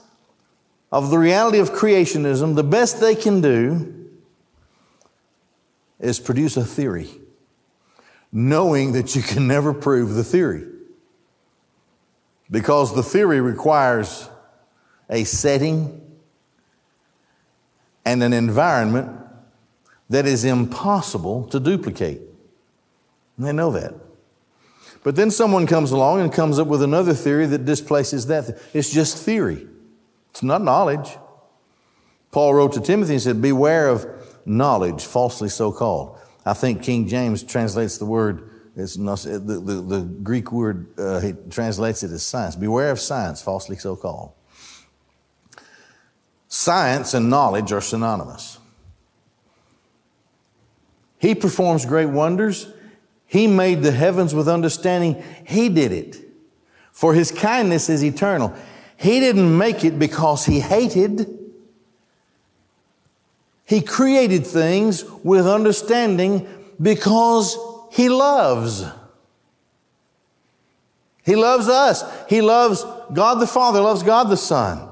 of 0.93 1.10
the 1.10 1.17
reality 1.17 1.58
of 1.58 1.71
creationism, 1.71 2.53
the 2.53 2.63
best 2.63 3.01
they 3.01 3.15
can 3.15 3.41
do 3.41 4.12
is 5.99 6.19
produce 6.19 6.56
a 6.56 6.63
theory, 6.63 7.10
knowing 8.32 8.91
that 8.91 9.15
you 9.15 9.23
can 9.23 9.47
never 9.47 9.73
prove 9.73 10.13
the 10.13 10.23
theory. 10.23 10.67
Because 12.51 12.93
the 12.93 13.01
theory 13.01 13.41
requires 13.41 14.29
a 15.10 15.23
setting 15.23 15.99
and 18.06 18.21
an 18.21 18.32
environment 18.32 19.19
that 20.12 20.27
is 20.27 20.45
impossible 20.45 21.45
to 21.47 21.60
duplicate. 21.60 22.21
And 23.38 23.47
they 23.47 23.51
know 23.51 23.71
that. 23.71 23.95
But 25.03 25.15
then 25.15 25.32
someone 25.32 25.65
comes 25.65 25.89
along 25.89 26.21
and 26.21 26.32
comes 26.32 26.60
up 26.60 26.67
with 26.67 26.84
another 26.84 27.15
theory 27.15 27.47
that 27.47 27.65
displaces 27.65 28.27
that. 28.27 28.62
It's 28.75 28.91
just 28.91 29.17
theory. 29.17 29.69
It's 30.33 30.41
not 30.41 30.63
knowledge. 30.63 31.15
Paul 32.31 32.55
wrote 32.55 32.73
to 32.73 32.81
Timothy 32.81 33.13
and 33.13 33.21
said, 33.21 33.39
Beware 33.39 33.87
of 33.87 34.07
knowledge, 34.47 35.05
falsely 35.05 35.47
so 35.47 35.71
called. 35.71 36.17
I 36.43 36.53
think 36.53 36.81
King 36.81 37.07
James 37.07 37.43
translates 37.43 37.99
the 37.99 38.05
word, 38.05 38.49
not, 38.75 39.19
the, 39.19 39.37
the, 39.37 39.81
the 39.81 40.01
Greek 40.23 40.51
word, 40.51 40.87
uh, 40.97 41.19
he 41.19 41.33
translates 41.51 42.01
it 42.01 42.09
as 42.09 42.23
science. 42.23 42.55
Beware 42.55 42.89
of 42.89 42.99
science, 42.99 43.43
falsely 43.43 43.75
so 43.75 43.95
called. 43.95 44.31
Science 46.47 47.13
and 47.13 47.29
knowledge 47.29 47.71
are 47.71 47.81
synonymous. 47.81 48.57
He 51.19 51.35
performs 51.35 51.85
great 51.85 52.07
wonders. 52.07 52.67
He 53.27 53.45
made 53.45 53.83
the 53.83 53.91
heavens 53.91 54.33
with 54.33 54.49
understanding. 54.49 55.23
He 55.45 55.69
did 55.69 55.91
it. 55.91 56.17
For 56.91 57.13
his 57.13 57.31
kindness 57.31 57.87
is 57.87 58.03
eternal. 58.03 58.55
He 59.03 59.19
didn't 59.19 59.57
make 59.57 59.83
it 59.83 59.99
because 59.99 60.45
he 60.45 60.61
hated. 60.61 61.27
He 63.65 63.81
created 63.81 64.47
things 64.47 65.03
with 65.25 65.45
understanding 65.45 66.47
because 66.81 67.57
he 67.91 68.07
loves. 68.07 68.85
He 71.25 71.35
loves 71.35 71.67
us. 71.67 72.05
He 72.29 72.41
loves 72.41 72.85
God 73.11 73.41
the 73.41 73.47
Father, 73.47 73.81
loves 73.81 74.03
God 74.03 74.29
the 74.29 74.37
Son. 74.37 74.89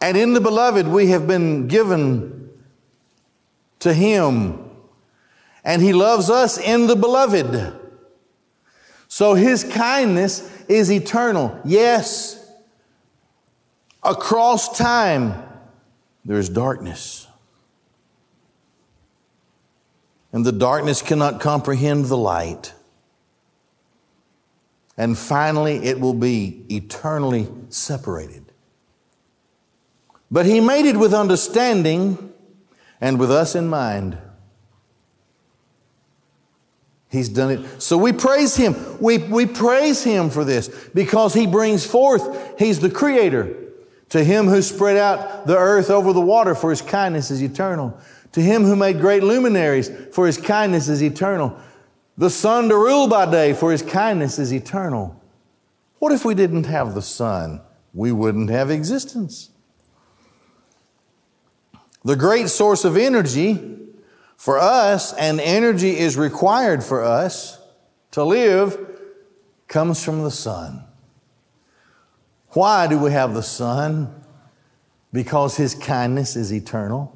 And 0.00 0.16
in 0.16 0.34
the 0.34 0.40
beloved, 0.40 0.86
we 0.86 1.08
have 1.08 1.26
been 1.26 1.66
given 1.66 2.50
to 3.80 3.92
Him. 3.92 4.64
And 5.64 5.82
He 5.82 5.92
loves 5.92 6.30
us 6.30 6.56
in 6.56 6.86
the 6.86 6.94
beloved. 6.94 7.74
So 9.08 9.34
His 9.34 9.64
kindness 9.64 10.57
is 10.68 10.90
eternal. 10.90 11.58
Yes, 11.64 12.44
across 14.02 14.76
time, 14.76 15.34
there 16.24 16.38
is 16.38 16.48
darkness. 16.48 17.26
And 20.32 20.44
the 20.44 20.52
darkness 20.52 21.00
cannot 21.00 21.40
comprehend 21.40 22.06
the 22.06 22.16
light. 22.16 22.74
And 24.96 25.16
finally, 25.16 25.76
it 25.76 26.00
will 26.00 26.14
be 26.14 26.64
eternally 26.68 27.48
separated. 27.70 28.44
But 30.30 30.44
he 30.44 30.60
made 30.60 30.84
it 30.84 30.96
with 30.96 31.14
understanding 31.14 32.32
and 33.00 33.18
with 33.18 33.30
us 33.30 33.54
in 33.54 33.68
mind. 33.68 34.18
He's 37.10 37.28
done 37.28 37.50
it. 37.50 37.82
So 37.82 37.96
we 37.96 38.12
praise 38.12 38.54
him. 38.54 38.74
We, 39.00 39.18
we 39.18 39.46
praise 39.46 40.04
him 40.04 40.28
for 40.28 40.44
this 40.44 40.68
because 40.94 41.32
he 41.32 41.46
brings 41.46 41.86
forth, 41.86 42.58
he's 42.58 42.80
the 42.80 42.90
creator. 42.90 43.56
To 44.10 44.24
him 44.24 44.46
who 44.46 44.62
spread 44.62 44.96
out 44.96 45.46
the 45.46 45.56
earth 45.56 45.90
over 45.90 46.12
the 46.12 46.20
water, 46.20 46.54
for 46.54 46.70
his 46.70 46.80
kindness 46.80 47.30
is 47.30 47.42
eternal. 47.42 47.98
To 48.32 48.40
him 48.40 48.64
who 48.64 48.76
made 48.76 49.00
great 49.00 49.22
luminaries, 49.22 49.90
for 50.12 50.26
his 50.26 50.38
kindness 50.38 50.88
is 50.88 51.02
eternal. 51.02 51.58
The 52.16 52.30
sun 52.30 52.68
to 52.68 52.74
rule 52.74 53.06
by 53.06 53.30
day, 53.30 53.52
for 53.52 53.70
his 53.70 53.82
kindness 53.82 54.38
is 54.38 54.52
eternal. 54.52 55.20
What 55.98 56.12
if 56.12 56.24
we 56.24 56.34
didn't 56.34 56.64
have 56.64 56.94
the 56.94 57.02
sun? 57.02 57.60
We 57.92 58.12
wouldn't 58.12 58.50
have 58.50 58.70
existence. 58.70 59.50
The 62.04 62.16
great 62.16 62.48
source 62.48 62.84
of 62.84 62.96
energy 62.96 63.87
for 64.38 64.56
us, 64.56 65.12
and 65.12 65.40
energy 65.40 65.98
is 65.98 66.16
required 66.16 66.82
for 66.84 67.02
us 67.02 67.58
to 68.12 68.22
live, 68.22 68.78
comes 69.66 70.02
from 70.02 70.22
the 70.22 70.30
sun. 70.30 70.84
Why 72.50 72.86
do 72.86 72.98
we 72.98 73.10
have 73.10 73.34
the 73.34 73.42
sun? 73.42 74.14
Because 75.12 75.56
his 75.56 75.74
kindness 75.74 76.36
is 76.36 76.52
eternal. 76.52 77.14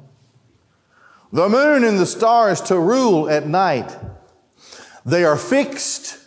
The 1.31 1.47
moon 1.47 1.85
and 1.85 1.97
the 1.97 2.05
stars 2.05 2.59
to 2.63 2.77
rule 2.77 3.29
at 3.29 3.47
night. 3.47 3.97
They 5.05 5.23
are 5.23 5.37
fixed. 5.37 6.19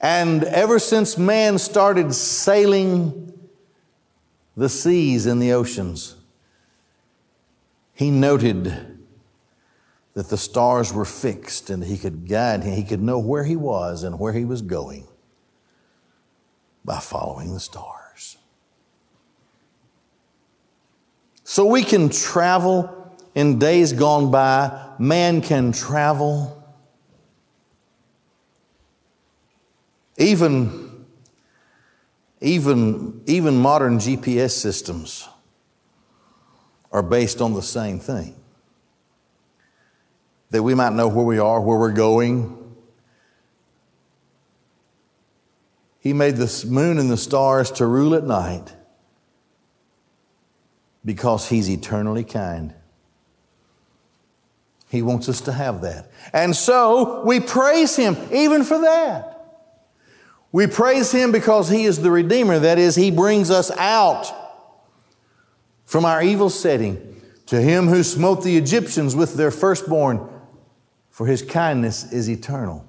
And 0.00 0.44
ever 0.44 0.78
since 0.78 1.16
man 1.16 1.58
started 1.58 2.12
sailing 2.12 3.32
the 4.54 4.68
seas 4.68 5.24
and 5.24 5.40
the 5.40 5.52
oceans, 5.52 6.16
he 7.94 8.10
noted 8.10 8.98
that 10.14 10.28
the 10.28 10.36
stars 10.36 10.92
were 10.92 11.04
fixed 11.04 11.70
and 11.70 11.82
he 11.82 11.96
could 11.96 12.28
guide 12.28 12.62
him. 12.62 12.74
He 12.74 12.84
could 12.84 13.02
know 13.02 13.18
where 13.18 13.44
he 13.44 13.56
was 13.56 14.02
and 14.02 14.18
where 14.18 14.32
he 14.32 14.44
was 14.44 14.62
going 14.62 15.06
by 16.84 16.98
following 16.98 17.54
the 17.54 17.60
stars. 17.60 18.36
So 21.44 21.66
we 21.66 21.82
can 21.82 22.08
travel 22.08 23.16
in 23.34 23.58
days 23.58 23.92
gone 23.92 24.30
by, 24.30 24.94
man 24.98 25.40
can 25.40 25.72
travel. 25.72 26.58
Even 30.18 30.92
even, 32.42 33.22
even 33.26 33.56
modern 33.56 33.98
GPS 33.98 34.50
systems 34.50 35.28
are 36.92 37.02
based 37.02 37.40
on 37.40 37.54
the 37.54 37.62
same 37.62 37.98
thing. 37.98 38.36
That 40.50 40.62
we 40.62 40.74
might 40.74 40.92
know 40.92 41.08
where 41.08 41.24
we 41.24 41.38
are, 41.38 41.60
where 41.60 41.78
we're 41.78 41.92
going. 41.92 42.58
He 45.98 46.12
made 46.12 46.36
the 46.36 46.66
moon 46.68 46.98
and 46.98 47.10
the 47.10 47.16
stars 47.16 47.70
to 47.72 47.86
rule 47.86 48.14
at 48.14 48.24
night 48.24 48.74
because 51.04 51.48
He's 51.48 51.70
eternally 51.70 52.24
kind. 52.24 52.74
He 54.90 55.00
wants 55.00 55.28
us 55.30 55.40
to 55.42 55.52
have 55.52 55.80
that. 55.82 56.10
And 56.34 56.54
so 56.54 57.24
we 57.24 57.40
praise 57.40 57.96
Him 57.96 58.16
even 58.30 58.62
for 58.62 58.82
that. 58.82 59.28
We 60.50 60.66
praise 60.66 61.10
Him 61.10 61.32
because 61.32 61.70
He 61.70 61.84
is 61.84 62.02
the 62.02 62.10
Redeemer. 62.10 62.58
That 62.58 62.78
is, 62.78 62.94
He 62.94 63.10
brings 63.10 63.50
us 63.50 63.70
out 63.70 64.41
from 65.92 66.06
our 66.06 66.22
evil 66.22 66.48
setting. 66.48 67.20
To 67.48 67.60
Him 67.60 67.86
who 67.86 68.02
smote 68.02 68.42
the 68.42 68.56
Egyptians 68.56 69.14
with 69.14 69.34
their 69.34 69.50
firstborn, 69.50 70.26
for 71.10 71.26
His 71.26 71.42
kindness 71.42 72.10
is 72.10 72.30
eternal. 72.30 72.86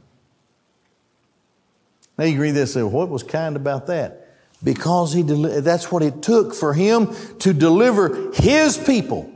Now 2.17 2.23
you 2.23 2.39
read 2.39 2.51
this 2.51 2.75
say, 2.75 2.81
what 2.81 3.09
was 3.09 3.21
kind 3.21 3.57
about 3.57 3.87
that? 3.87 4.29
Because 4.63 5.11
he 5.11 5.21
deli- 5.21 5.59
that's 5.59 5.91
what 5.91 6.01
it 6.01 6.21
took 6.21 6.55
for 6.55 6.73
him 6.73 7.13
to 7.39 7.53
deliver 7.53 8.31
his 8.35 8.77
people. 8.77 9.29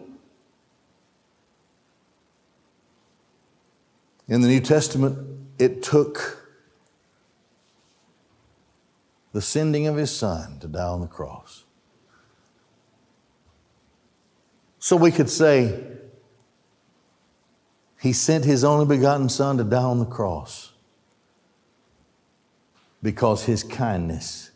In 4.30 4.40
the 4.40 4.48
New 4.48 4.62
Testament, 4.62 5.18
it 5.60 5.84
took 5.84 6.48
the 9.34 9.42
sending 9.42 9.88
of 9.88 9.98
his 9.98 10.16
son 10.16 10.60
to 10.60 10.68
die 10.70 10.88
on 10.88 11.02
the 11.02 11.08
cross. 11.08 11.66
So 14.88 14.96
we 14.96 15.12
could 15.12 15.30
say, 15.30 15.84
he 18.00 18.14
sent 18.14 18.46
his 18.46 18.64
only 18.64 18.86
begotten 18.86 19.28
son 19.28 19.58
to 19.58 19.66
die 19.66 19.84
on 19.84 20.00
the 20.00 20.06
cross 20.06 20.72
because 23.04 23.44
his 23.44 23.64
kindness 23.64 24.52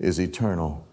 is 0.00 0.18
eternal. 0.18 0.84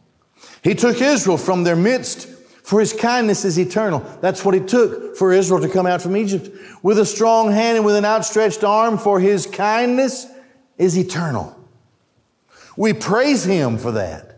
He 0.64 0.76
took 0.76 1.02
Israel 1.02 1.38
from 1.38 1.64
their 1.64 1.76
midst 1.76 2.28
for 2.62 2.80
his 2.80 2.94
kindness 2.94 3.46
is 3.46 3.58
eternal. 3.58 4.06
That's 4.22 4.46
what 4.46 4.54
it 4.54 4.68
took 4.68 5.18
for 5.18 5.34
Israel 5.34 5.60
to 5.62 5.68
come 5.68 5.88
out 5.88 6.04
from 6.04 6.16
Egypt 6.16 6.56
with 6.84 7.00
a 7.00 7.06
strong 7.08 7.52
hand 7.52 7.78
and 7.78 7.86
with 7.86 7.96
an 7.96 8.06
outstretched 8.06 8.64
arm, 8.64 9.00
for 9.00 9.20
his 9.20 9.48
kindness 9.48 10.28
is 10.78 10.96
eternal. 10.96 11.60
We 12.78 12.94
praise 12.94 13.44
Him 13.44 13.80
for 13.80 13.94
that. 13.94 14.35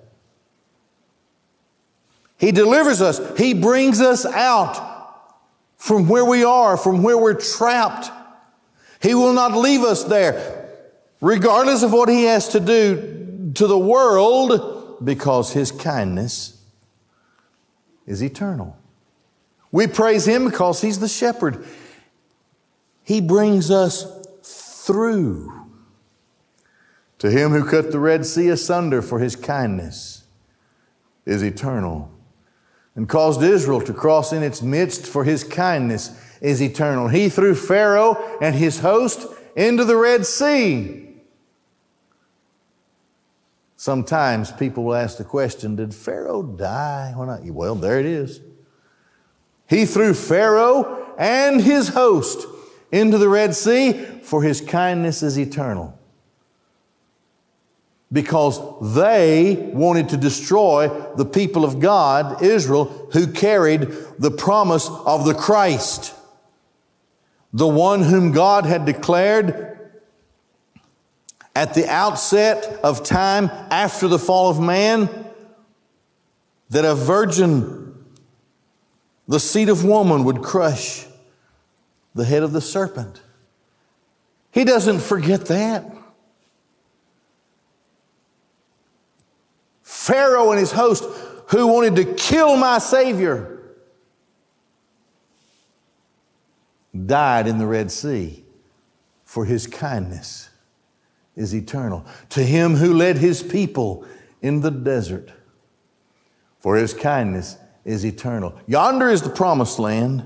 He 2.37 2.51
delivers 2.51 3.01
us. 3.01 3.19
He 3.37 3.53
brings 3.53 3.99
us 4.01 4.25
out 4.25 4.85
from 5.77 6.07
where 6.07 6.25
we 6.25 6.43
are, 6.43 6.77
from 6.77 7.03
where 7.03 7.17
we're 7.17 7.33
trapped. 7.33 8.11
He 9.01 9.13
will 9.13 9.33
not 9.33 9.53
leave 9.53 9.83
us 9.83 10.03
there, 10.03 10.69
regardless 11.21 11.83
of 11.83 11.93
what 11.93 12.09
He 12.09 12.23
has 12.23 12.49
to 12.49 12.59
do 12.59 13.51
to 13.55 13.67
the 13.67 13.77
world, 13.77 14.97
because 15.03 15.53
His 15.53 15.71
kindness 15.71 16.61
is 18.05 18.23
eternal. 18.23 18.77
We 19.71 19.87
praise 19.87 20.27
Him 20.27 20.45
because 20.45 20.81
He's 20.81 20.99
the 20.99 21.07
shepherd. 21.07 21.65
He 23.03 23.21
brings 23.21 23.71
us 23.71 24.05
through 24.87 25.57
to 27.19 27.29
him 27.29 27.51
who 27.51 27.69
cut 27.69 27.91
the 27.91 27.99
Red 27.99 28.25
Sea 28.25 28.49
asunder 28.49 29.01
for 29.01 29.19
his 29.19 29.35
kindness 29.35 30.23
is 31.25 31.43
eternal, 31.43 32.11
and 32.97 33.07
caused 33.07 33.43
Israel 33.43 33.79
to 33.79 33.93
cross 33.93 34.33
in 34.33 34.41
its 34.41 34.63
midst 34.63 35.05
for 35.05 35.23
his 35.23 35.43
kindness 35.43 36.19
is 36.41 36.61
eternal. 36.61 37.07
He 37.07 37.29
threw 37.29 37.53
Pharaoh 37.53 38.37
and 38.41 38.55
his 38.55 38.79
host 38.79 39.27
into 39.55 39.85
the 39.85 39.95
Red 39.95 40.25
Sea. 40.25 41.07
Sometimes 43.75 44.51
people 44.51 44.83
will 44.83 44.95
ask 44.95 45.19
the 45.19 45.23
question 45.23 45.75
Did 45.75 45.93
Pharaoh 45.93 46.41
die? 46.41 47.13
When 47.15 47.29
I, 47.29 47.39
well, 47.51 47.75
there 47.75 47.99
it 47.99 48.07
is. 48.07 48.41
He 49.69 49.85
threw 49.85 50.15
Pharaoh 50.15 51.13
and 51.19 51.61
his 51.61 51.89
host 51.89 52.47
into 52.91 53.19
the 53.19 53.29
Red 53.29 53.53
Sea, 53.53 53.93
for 54.23 54.41
his 54.41 54.59
kindness 54.59 55.21
is 55.21 55.37
eternal 55.37 55.96
because 58.11 58.59
they 58.95 59.71
wanted 59.73 60.09
to 60.09 60.17
destroy 60.17 60.87
the 61.15 61.25
people 61.25 61.65
of 61.65 61.79
God, 61.79 62.41
Israel, 62.41 62.85
who 63.11 63.31
carried 63.31 63.81
the 64.17 64.31
promise 64.31 64.87
of 64.87 65.25
the 65.25 65.33
Christ, 65.33 66.13
the 67.51 67.67
one 67.67 68.03
whom 68.03 68.31
God 68.31 68.65
had 68.65 68.85
declared 68.85 69.91
at 71.55 71.73
the 71.73 71.89
outset 71.89 72.79
of 72.83 73.03
time 73.03 73.49
after 73.71 74.07
the 74.07 74.19
fall 74.19 74.49
of 74.49 74.59
man 74.59 75.09
that 76.69 76.85
a 76.85 76.93
virgin, 76.95 78.05
the 79.27 79.39
seed 79.39 79.67
of 79.67 79.83
woman, 79.83 80.23
would 80.23 80.41
crush 80.41 81.05
the 82.13 82.25
head 82.25 82.43
of 82.43 82.51
the 82.51 82.61
serpent. 82.61 83.21
He 84.51 84.63
doesn't 84.63 84.99
forget 84.99 85.47
that. 85.47 85.96
Pharaoh 90.07 90.51
and 90.51 90.59
his 90.59 90.71
host 90.71 91.03
who 91.49 91.67
wanted 91.67 91.97
to 91.97 92.13
kill 92.13 92.55
my 92.55 92.77
Savior 92.77 93.61
died 97.05 97.45
in 97.45 97.57
the 97.57 97.67
Red 97.67 97.91
Sea, 97.91 98.45
for 99.25 99.43
his 99.43 99.67
kindness 99.67 100.49
is 101.35 101.53
eternal. 101.53 102.05
To 102.29 102.41
him 102.41 102.75
who 102.75 102.93
led 102.93 103.17
his 103.17 103.43
people 103.43 104.05
in 104.41 104.61
the 104.61 104.71
desert, 104.71 105.33
for 106.59 106.77
his 106.77 106.93
kindness 106.93 107.57
is 107.83 108.05
eternal. 108.05 108.57
Yonder 108.65 109.09
is 109.09 109.21
the 109.21 109.29
promised 109.29 109.77
land. 109.77 110.25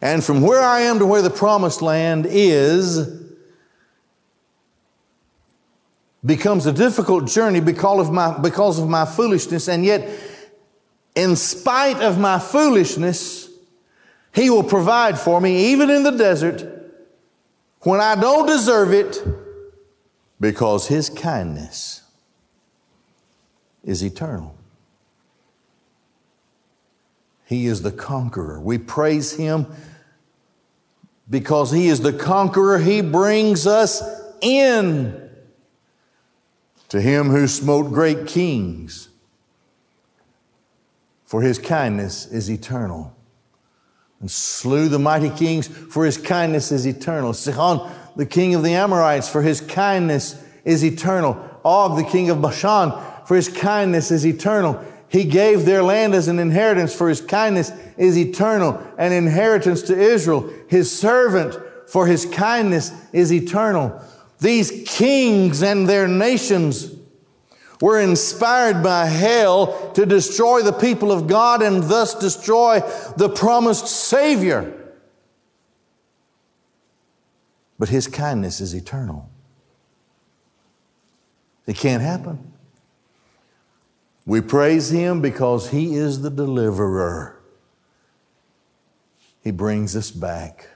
And 0.00 0.22
from 0.22 0.42
where 0.42 0.60
I 0.62 0.82
am 0.82 1.00
to 1.00 1.06
where 1.06 1.22
the 1.22 1.30
promised 1.30 1.82
land 1.82 2.24
is, 2.28 3.27
becomes 6.28 6.66
a 6.66 6.72
difficult 6.72 7.26
journey 7.26 7.58
because 7.58 8.06
of 8.06 8.12
my, 8.12 8.38
because 8.38 8.78
of 8.78 8.86
my 8.86 9.06
foolishness. 9.06 9.66
And 9.66 9.82
yet, 9.82 10.06
in 11.14 11.34
spite 11.34 12.02
of 12.02 12.18
my 12.18 12.38
foolishness, 12.38 13.48
He 14.34 14.50
will 14.50 14.62
provide 14.62 15.18
for 15.18 15.40
me, 15.40 15.72
even 15.72 15.88
in 15.88 16.02
the 16.02 16.10
desert, 16.10 16.92
when 17.80 18.00
I 18.00 18.14
don't 18.14 18.46
deserve 18.46 18.92
it, 18.92 19.26
because 20.38 20.86
His 20.86 21.08
kindness 21.08 22.02
is 23.82 24.04
eternal. 24.04 24.54
He 27.46 27.66
is 27.66 27.80
the 27.80 27.92
conqueror. 27.92 28.60
We 28.60 28.76
praise 28.76 29.32
Him 29.32 29.66
because 31.30 31.72
He 31.72 31.88
is 31.88 32.02
the 32.02 32.12
conqueror. 32.12 32.78
He 32.78 33.00
brings 33.00 33.66
us 33.66 34.02
in 34.42 35.27
to 36.88 37.00
him 37.00 37.28
who 37.28 37.46
smote 37.46 37.92
great 37.92 38.26
kings, 38.26 39.08
for 41.24 41.42
his 41.42 41.58
kindness 41.58 42.26
is 42.26 42.50
eternal. 42.50 43.14
And 44.20 44.30
slew 44.30 44.88
the 44.88 44.98
mighty 44.98 45.30
kings, 45.30 45.68
for 45.68 46.04
his 46.04 46.16
kindness 46.16 46.72
is 46.72 46.86
eternal. 46.86 47.32
Sihon, 47.32 47.88
the 48.16 48.26
king 48.26 48.54
of 48.54 48.62
the 48.64 48.74
Amorites, 48.74 49.28
for 49.28 49.42
his 49.42 49.60
kindness 49.60 50.42
is 50.64 50.84
eternal. 50.84 51.36
Og, 51.64 51.96
the 51.96 52.10
king 52.10 52.30
of 52.30 52.42
Bashan, 52.42 52.92
for 53.26 53.36
his 53.36 53.48
kindness 53.48 54.10
is 54.10 54.26
eternal. 54.26 54.82
He 55.08 55.24
gave 55.24 55.64
their 55.64 55.82
land 55.82 56.14
as 56.14 56.28
an 56.28 56.38
inheritance, 56.38 56.94
for 56.94 57.08
his 57.08 57.20
kindness 57.20 57.70
is 57.96 58.18
eternal. 58.18 58.82
An 58.98 59.12
inheritance 59.12 59.82
to 59.82 59.98
Israel, 59.98 60.50
his 60.68 60.90
servant, 60.90 61.56
for 61.86 62.06
his 62.06 62.26
kindness 62.26 62.92
is 63.12 63.32
eternal. 63.32 64.02
These 64.40 64.84
kings 64.86 65.62
and 65.62 65.88
their 65.88 66.06
nations 66.06 66.94
were 67.80 68.00
inspired 68.00 68.82
by 68.82 69.06
hell 69.06 69.92
to 69.92 70.04
destroy 70.04 70.62
the 70.62 70.72
people 70.72 71.12
of 71.12 71.26
God 71.26 71.62
and 71.62 71.82
thus 71.84 72.14
destroy 72.14 72.80
the 73.16 73.28
promised 73.28 73.86
Savior. 73.86 74.74
But 77.78 77.88
His 77.88 78.06
kindness 78.08 78.60
is 78.60 78.74
eternal. 78.74 79.30
It 81.66 81.76
can't 81.76 82.02
happen. 82.02 82.52
We 84.26 84.40
praise 84.40 84.90
Him 84.90 85.20
because 85.20 85.70
He 85.70 85.94
is 85.94 86.22
the 86.22 86.30
deliverer. 86.30 87.40
He 89.42 89.52
brings 89.52 89.94
us 89.96 90.10
back 90.10 90.68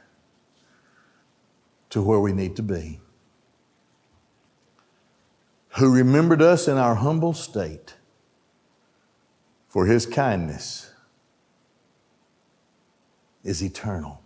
to 1.90 2.00
where 2.00 2.20
we 2.20 2.32
need 2.32 2.56
to 2.56 2.62
be 2.62 3.01
who 5.78 5.90
remembered 5.92 6.42
us 6.42 6.68
in 6.68 6.76
our 6.76 6.96
humble 6.96 7.32
state 7.32 7.94
for 9.68 9.86
his 9.86 10.04
kindness 10.04 10.92
is 13.42 13.62
eternal. 13.62 14.20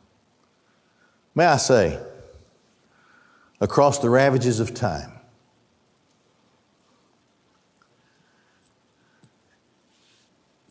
May 1.34 1.46
I 1.46 1.56
say, 1.56 2.00
across 3.60 4.00
the 4.00 4.10
ravages 4.10 4.58
of 4.58 4.74
time, 4.74 5.12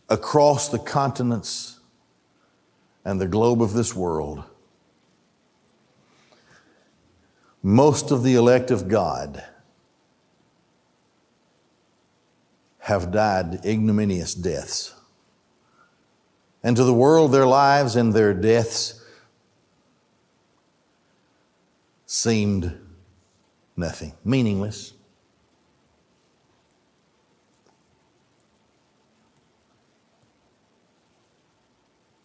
across 0.09 0.67
the 0.69 0.79
continents 0.79 1.79
and 3.05 3.21
the 3.21 3.27
globe 3.27 3.61
of 3.61 3.73
this 3.73 3.95
world, 3.95 4.43
most 7.63 8.11
of 8.11 8.23
the 8.23 8.35
elect 8.35 8.71
of 8.71 8.89
God 8.89 9.43
have 12.86 13.10
died 13.10 13.65
ignominious 13.65 14.36
deaths. 14.36 14.93
And 16.62 16.78
to 16.78 16.84
the 16.84 16.93
world, 16.93 17.32
their 17.32 17.48
lives 17.48 17.95
and 17.95 18.13
their 18.13 18.32
deaths 18.32 19.04
seemed 22.06 22.78
nothing, 23.76 24.13
meaningless. 24.24 24.93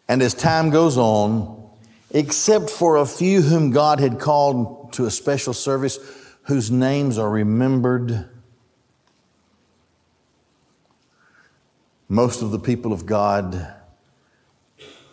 And 0.09 0.20
as 0.20 0.35
time 0.35 0.68
goes 0.68 0.99
on, 0.99 1.70
except 2.11 2.68
for 2.68 2.99
a 2.99 3.07
few 3.07 3.40
whom 3.40 3.70
God 3.70 3.99
had 3.99 4.20
called 4.20 4.92
to 4.92 5.07
a 5.07 5.11
special 5.11 5.55
service, 5.55 5.99
whose 6.42 6.70
names 6.70 7.16
are 7.16 7.31
remembered 7.31 8.29
most 12.11 12.42
of 12.42 12.51
the 12.51 12.59
people 12.59 12.92
of 12.92 13.07
God 13.07 13.73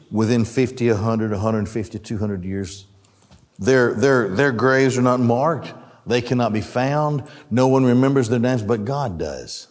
within 0.09 0.43
50, 0.43 0.89
100, 0.89 1.31
150, 1.31 1.99
200 1.99 2.43
years, 2.43 2.87
their, 3.59 3.93
their, 3.93 4.27
their 4.27 4.51
graves 4.51 4.97
are 4.97 5.03
not 5.03 5.19
marked. 5.19 5.73
They 6.07 6.21
cannot 6.21 6.53
be 6.53 6.61
found. 6.61 7.23
No 7.51 7.67
one 7.67 7.85
remembers 7.85 8.29
their 8.29 8.39
names, 8.39 8.63
but 8.63 8.83
God 8.83 9.19
does. 9.19 9.67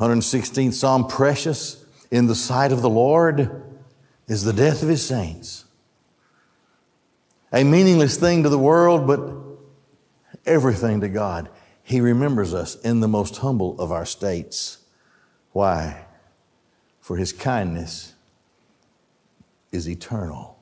116th 0.00 0.72
Psalm 0.74 1.06
Precious 1.06 1.84
in 2.10 2.26
the 2.26 2.34
sight 2.34 2.72
of 2.72 2.82
the 2.82 2.90
Lord 2.90 3.62
is 4.26 4.42
the 4.42 4.52
death 4.52 4.82
of 4.82 4.88
his 4.88 5.06
saints. 5.06 5.64
A 7.52 7.62
meaningless 7.62 8.16
thing 8.16 8.42
to 8.42 8.48
the 8.48 8.58
world, 8.58 9.06
but 9.06 9.20
everything 10.44 11.02
to 11.02 11.08
God. 11.08 11.50
He 11.84 12.00
remembers 12.00 12.52
us 12.52 12.74
in 12.80 12.98
the 12.98 13.08
most 13.08 13.36
humble 13.36 13.80
of 13.80 13.92
our 13.92 14.06
states. 14.06 14.81
Why? 15.52 16.06
For 17.00 17.16
his 17.16 17.32
kindness 17.32 18.14
is 19.70 19.88
eternal. 19.88 20.58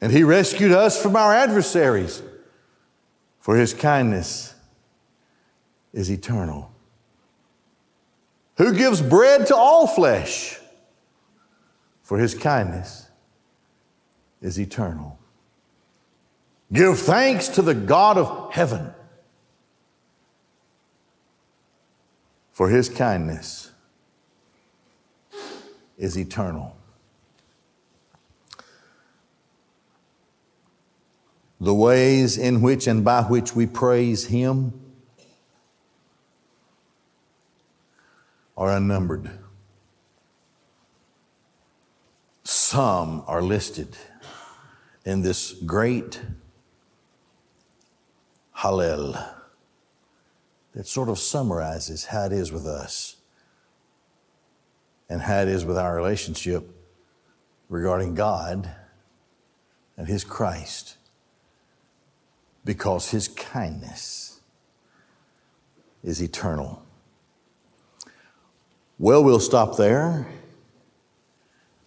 And 0.00 0.12
he 0.12 0.22
rescued 0.22 0.72
us 0.72 1.00
from 1.00 1.16
our 1.16 1.34
adversaries, 1.34 2.22
for 3.38 3.56
his 3.56 3.74
kindness 3.74 4.54
is 5.92 6.10
eternal. 6.10 6.70
Who 8.56 8.74
gives 8.74 9.02
bread 9.02 9.46
to 9.48 9.56
all 9.56 9.86
flesh, 9.86 10.58
for 12.02 12.18
his 12.18 12.34
kindness 12.34 13.08
is 14.40 14.58
eternal. 14.58 15.18
Give 16.72 16.98
thanks 16.98 17.48
to 17.48 17.62
the 17.62 17.74
God 17.74 18.16
of 18.16 18.52
heaven 18.52 18.92
for 22.60 22.68
his 22.68 22.90
kindness 22.90 23.70
is 25.96 26.18
eternal. 26.18 26.76
The 31.58 31.72
ways 31.72 32.36
in 32.36 32.60
which 32.60 32.86
and 32.86 33.02
by 33.02 33.22
which 33.22 33.56
we 33.56 33.64
praise 33.64 34.26
him 34.26 34.78
are 38.58 38.76
unnumbered. 38.76 39.30
Some 42.44 43.24
are 43.26 43.40
listed 43.40 43.96
in 45.06 45.22
this 45.22 45.52
great 45.52 46.20
Hallel. 48.58 49.39
That 50.74 50.86
sort 50.86 51.08
of 51.08 51.18
summarizes 51.18 52.06
how 52.06 52.26
it 52.26 52.32
is 52.32 52.52
with 52.52 52.66
us 52.66 53.16
and 55.08 55.20
how 55.20 55.40
it 55.40 55.48
is 55.48 55.64
with 55.64 55.76
our 55.76 55.94
relationship 55.96 56.64
regarding 57.68 58.14
God 58.14 58.70
and 59.96 60.06
His 60.06 60.22
Christ 60.22 60.96
because 62.64 63.10
His 63.10 63.26
kindness 63.26 64.40
is 66.02 66.22
eternal. 66.22 66.82
Well, 68.98 69.24
we'll 69.24 69.40
stop 69.40 69.76
there 69.76 70.26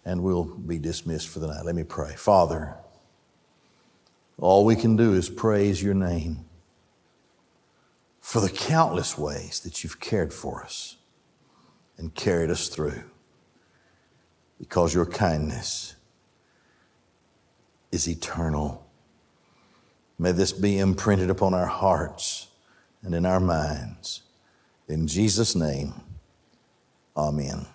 and 0.04 0.22
we'll 0.22 0.44
be 0.44 0.78
dismissed 0.78 1.28
for 1.28 1.38
the 1.38 1.46
night. 1.46 1.64
Let 1.64 1.74
me 1.74 1.84
pray. 1.84 2.14
Father, 2.16 2.74
all 4.38 4.64
we 4.64 4.76
can 4.76 4.96
do 4.96 5.14
is 5.14 5.30
praise 5.30 5.82
your 5.82 5.94
name 5.94 6.44
for 8.24 8.40
the 8.40 8.48
countless 8.48 9.18
ways 9.18 9.60
that 9.60 9.84
you've 9.84 10.00
cared 10.00 10.32
for 10.32 10.62
us 10.62 10.96
and 11.98 12.14
carried 12.14 12.48
us 12.48 12.68
through 12.68 13.02
because 14.58 14.94
your 14.94 15.04
kindness 15.04 15.94
is 17.92 18.08
eternal. 18.08 18.88
May 20.18 20.32
this 20.32 20.52
be 20.52 20.78
imprinted 20.78 21.28
upon 21.28 21.52
our 21.52 21.66
hearts 21.66 22.48
and 23.02 23.14
in 23.14 23.26
our 23.26 23.40
minds. 23.40 24.22
In 24.88 25.06
Jesus' 25.06 25.54
name, 25.54 25.92
amen. 27.14 27.66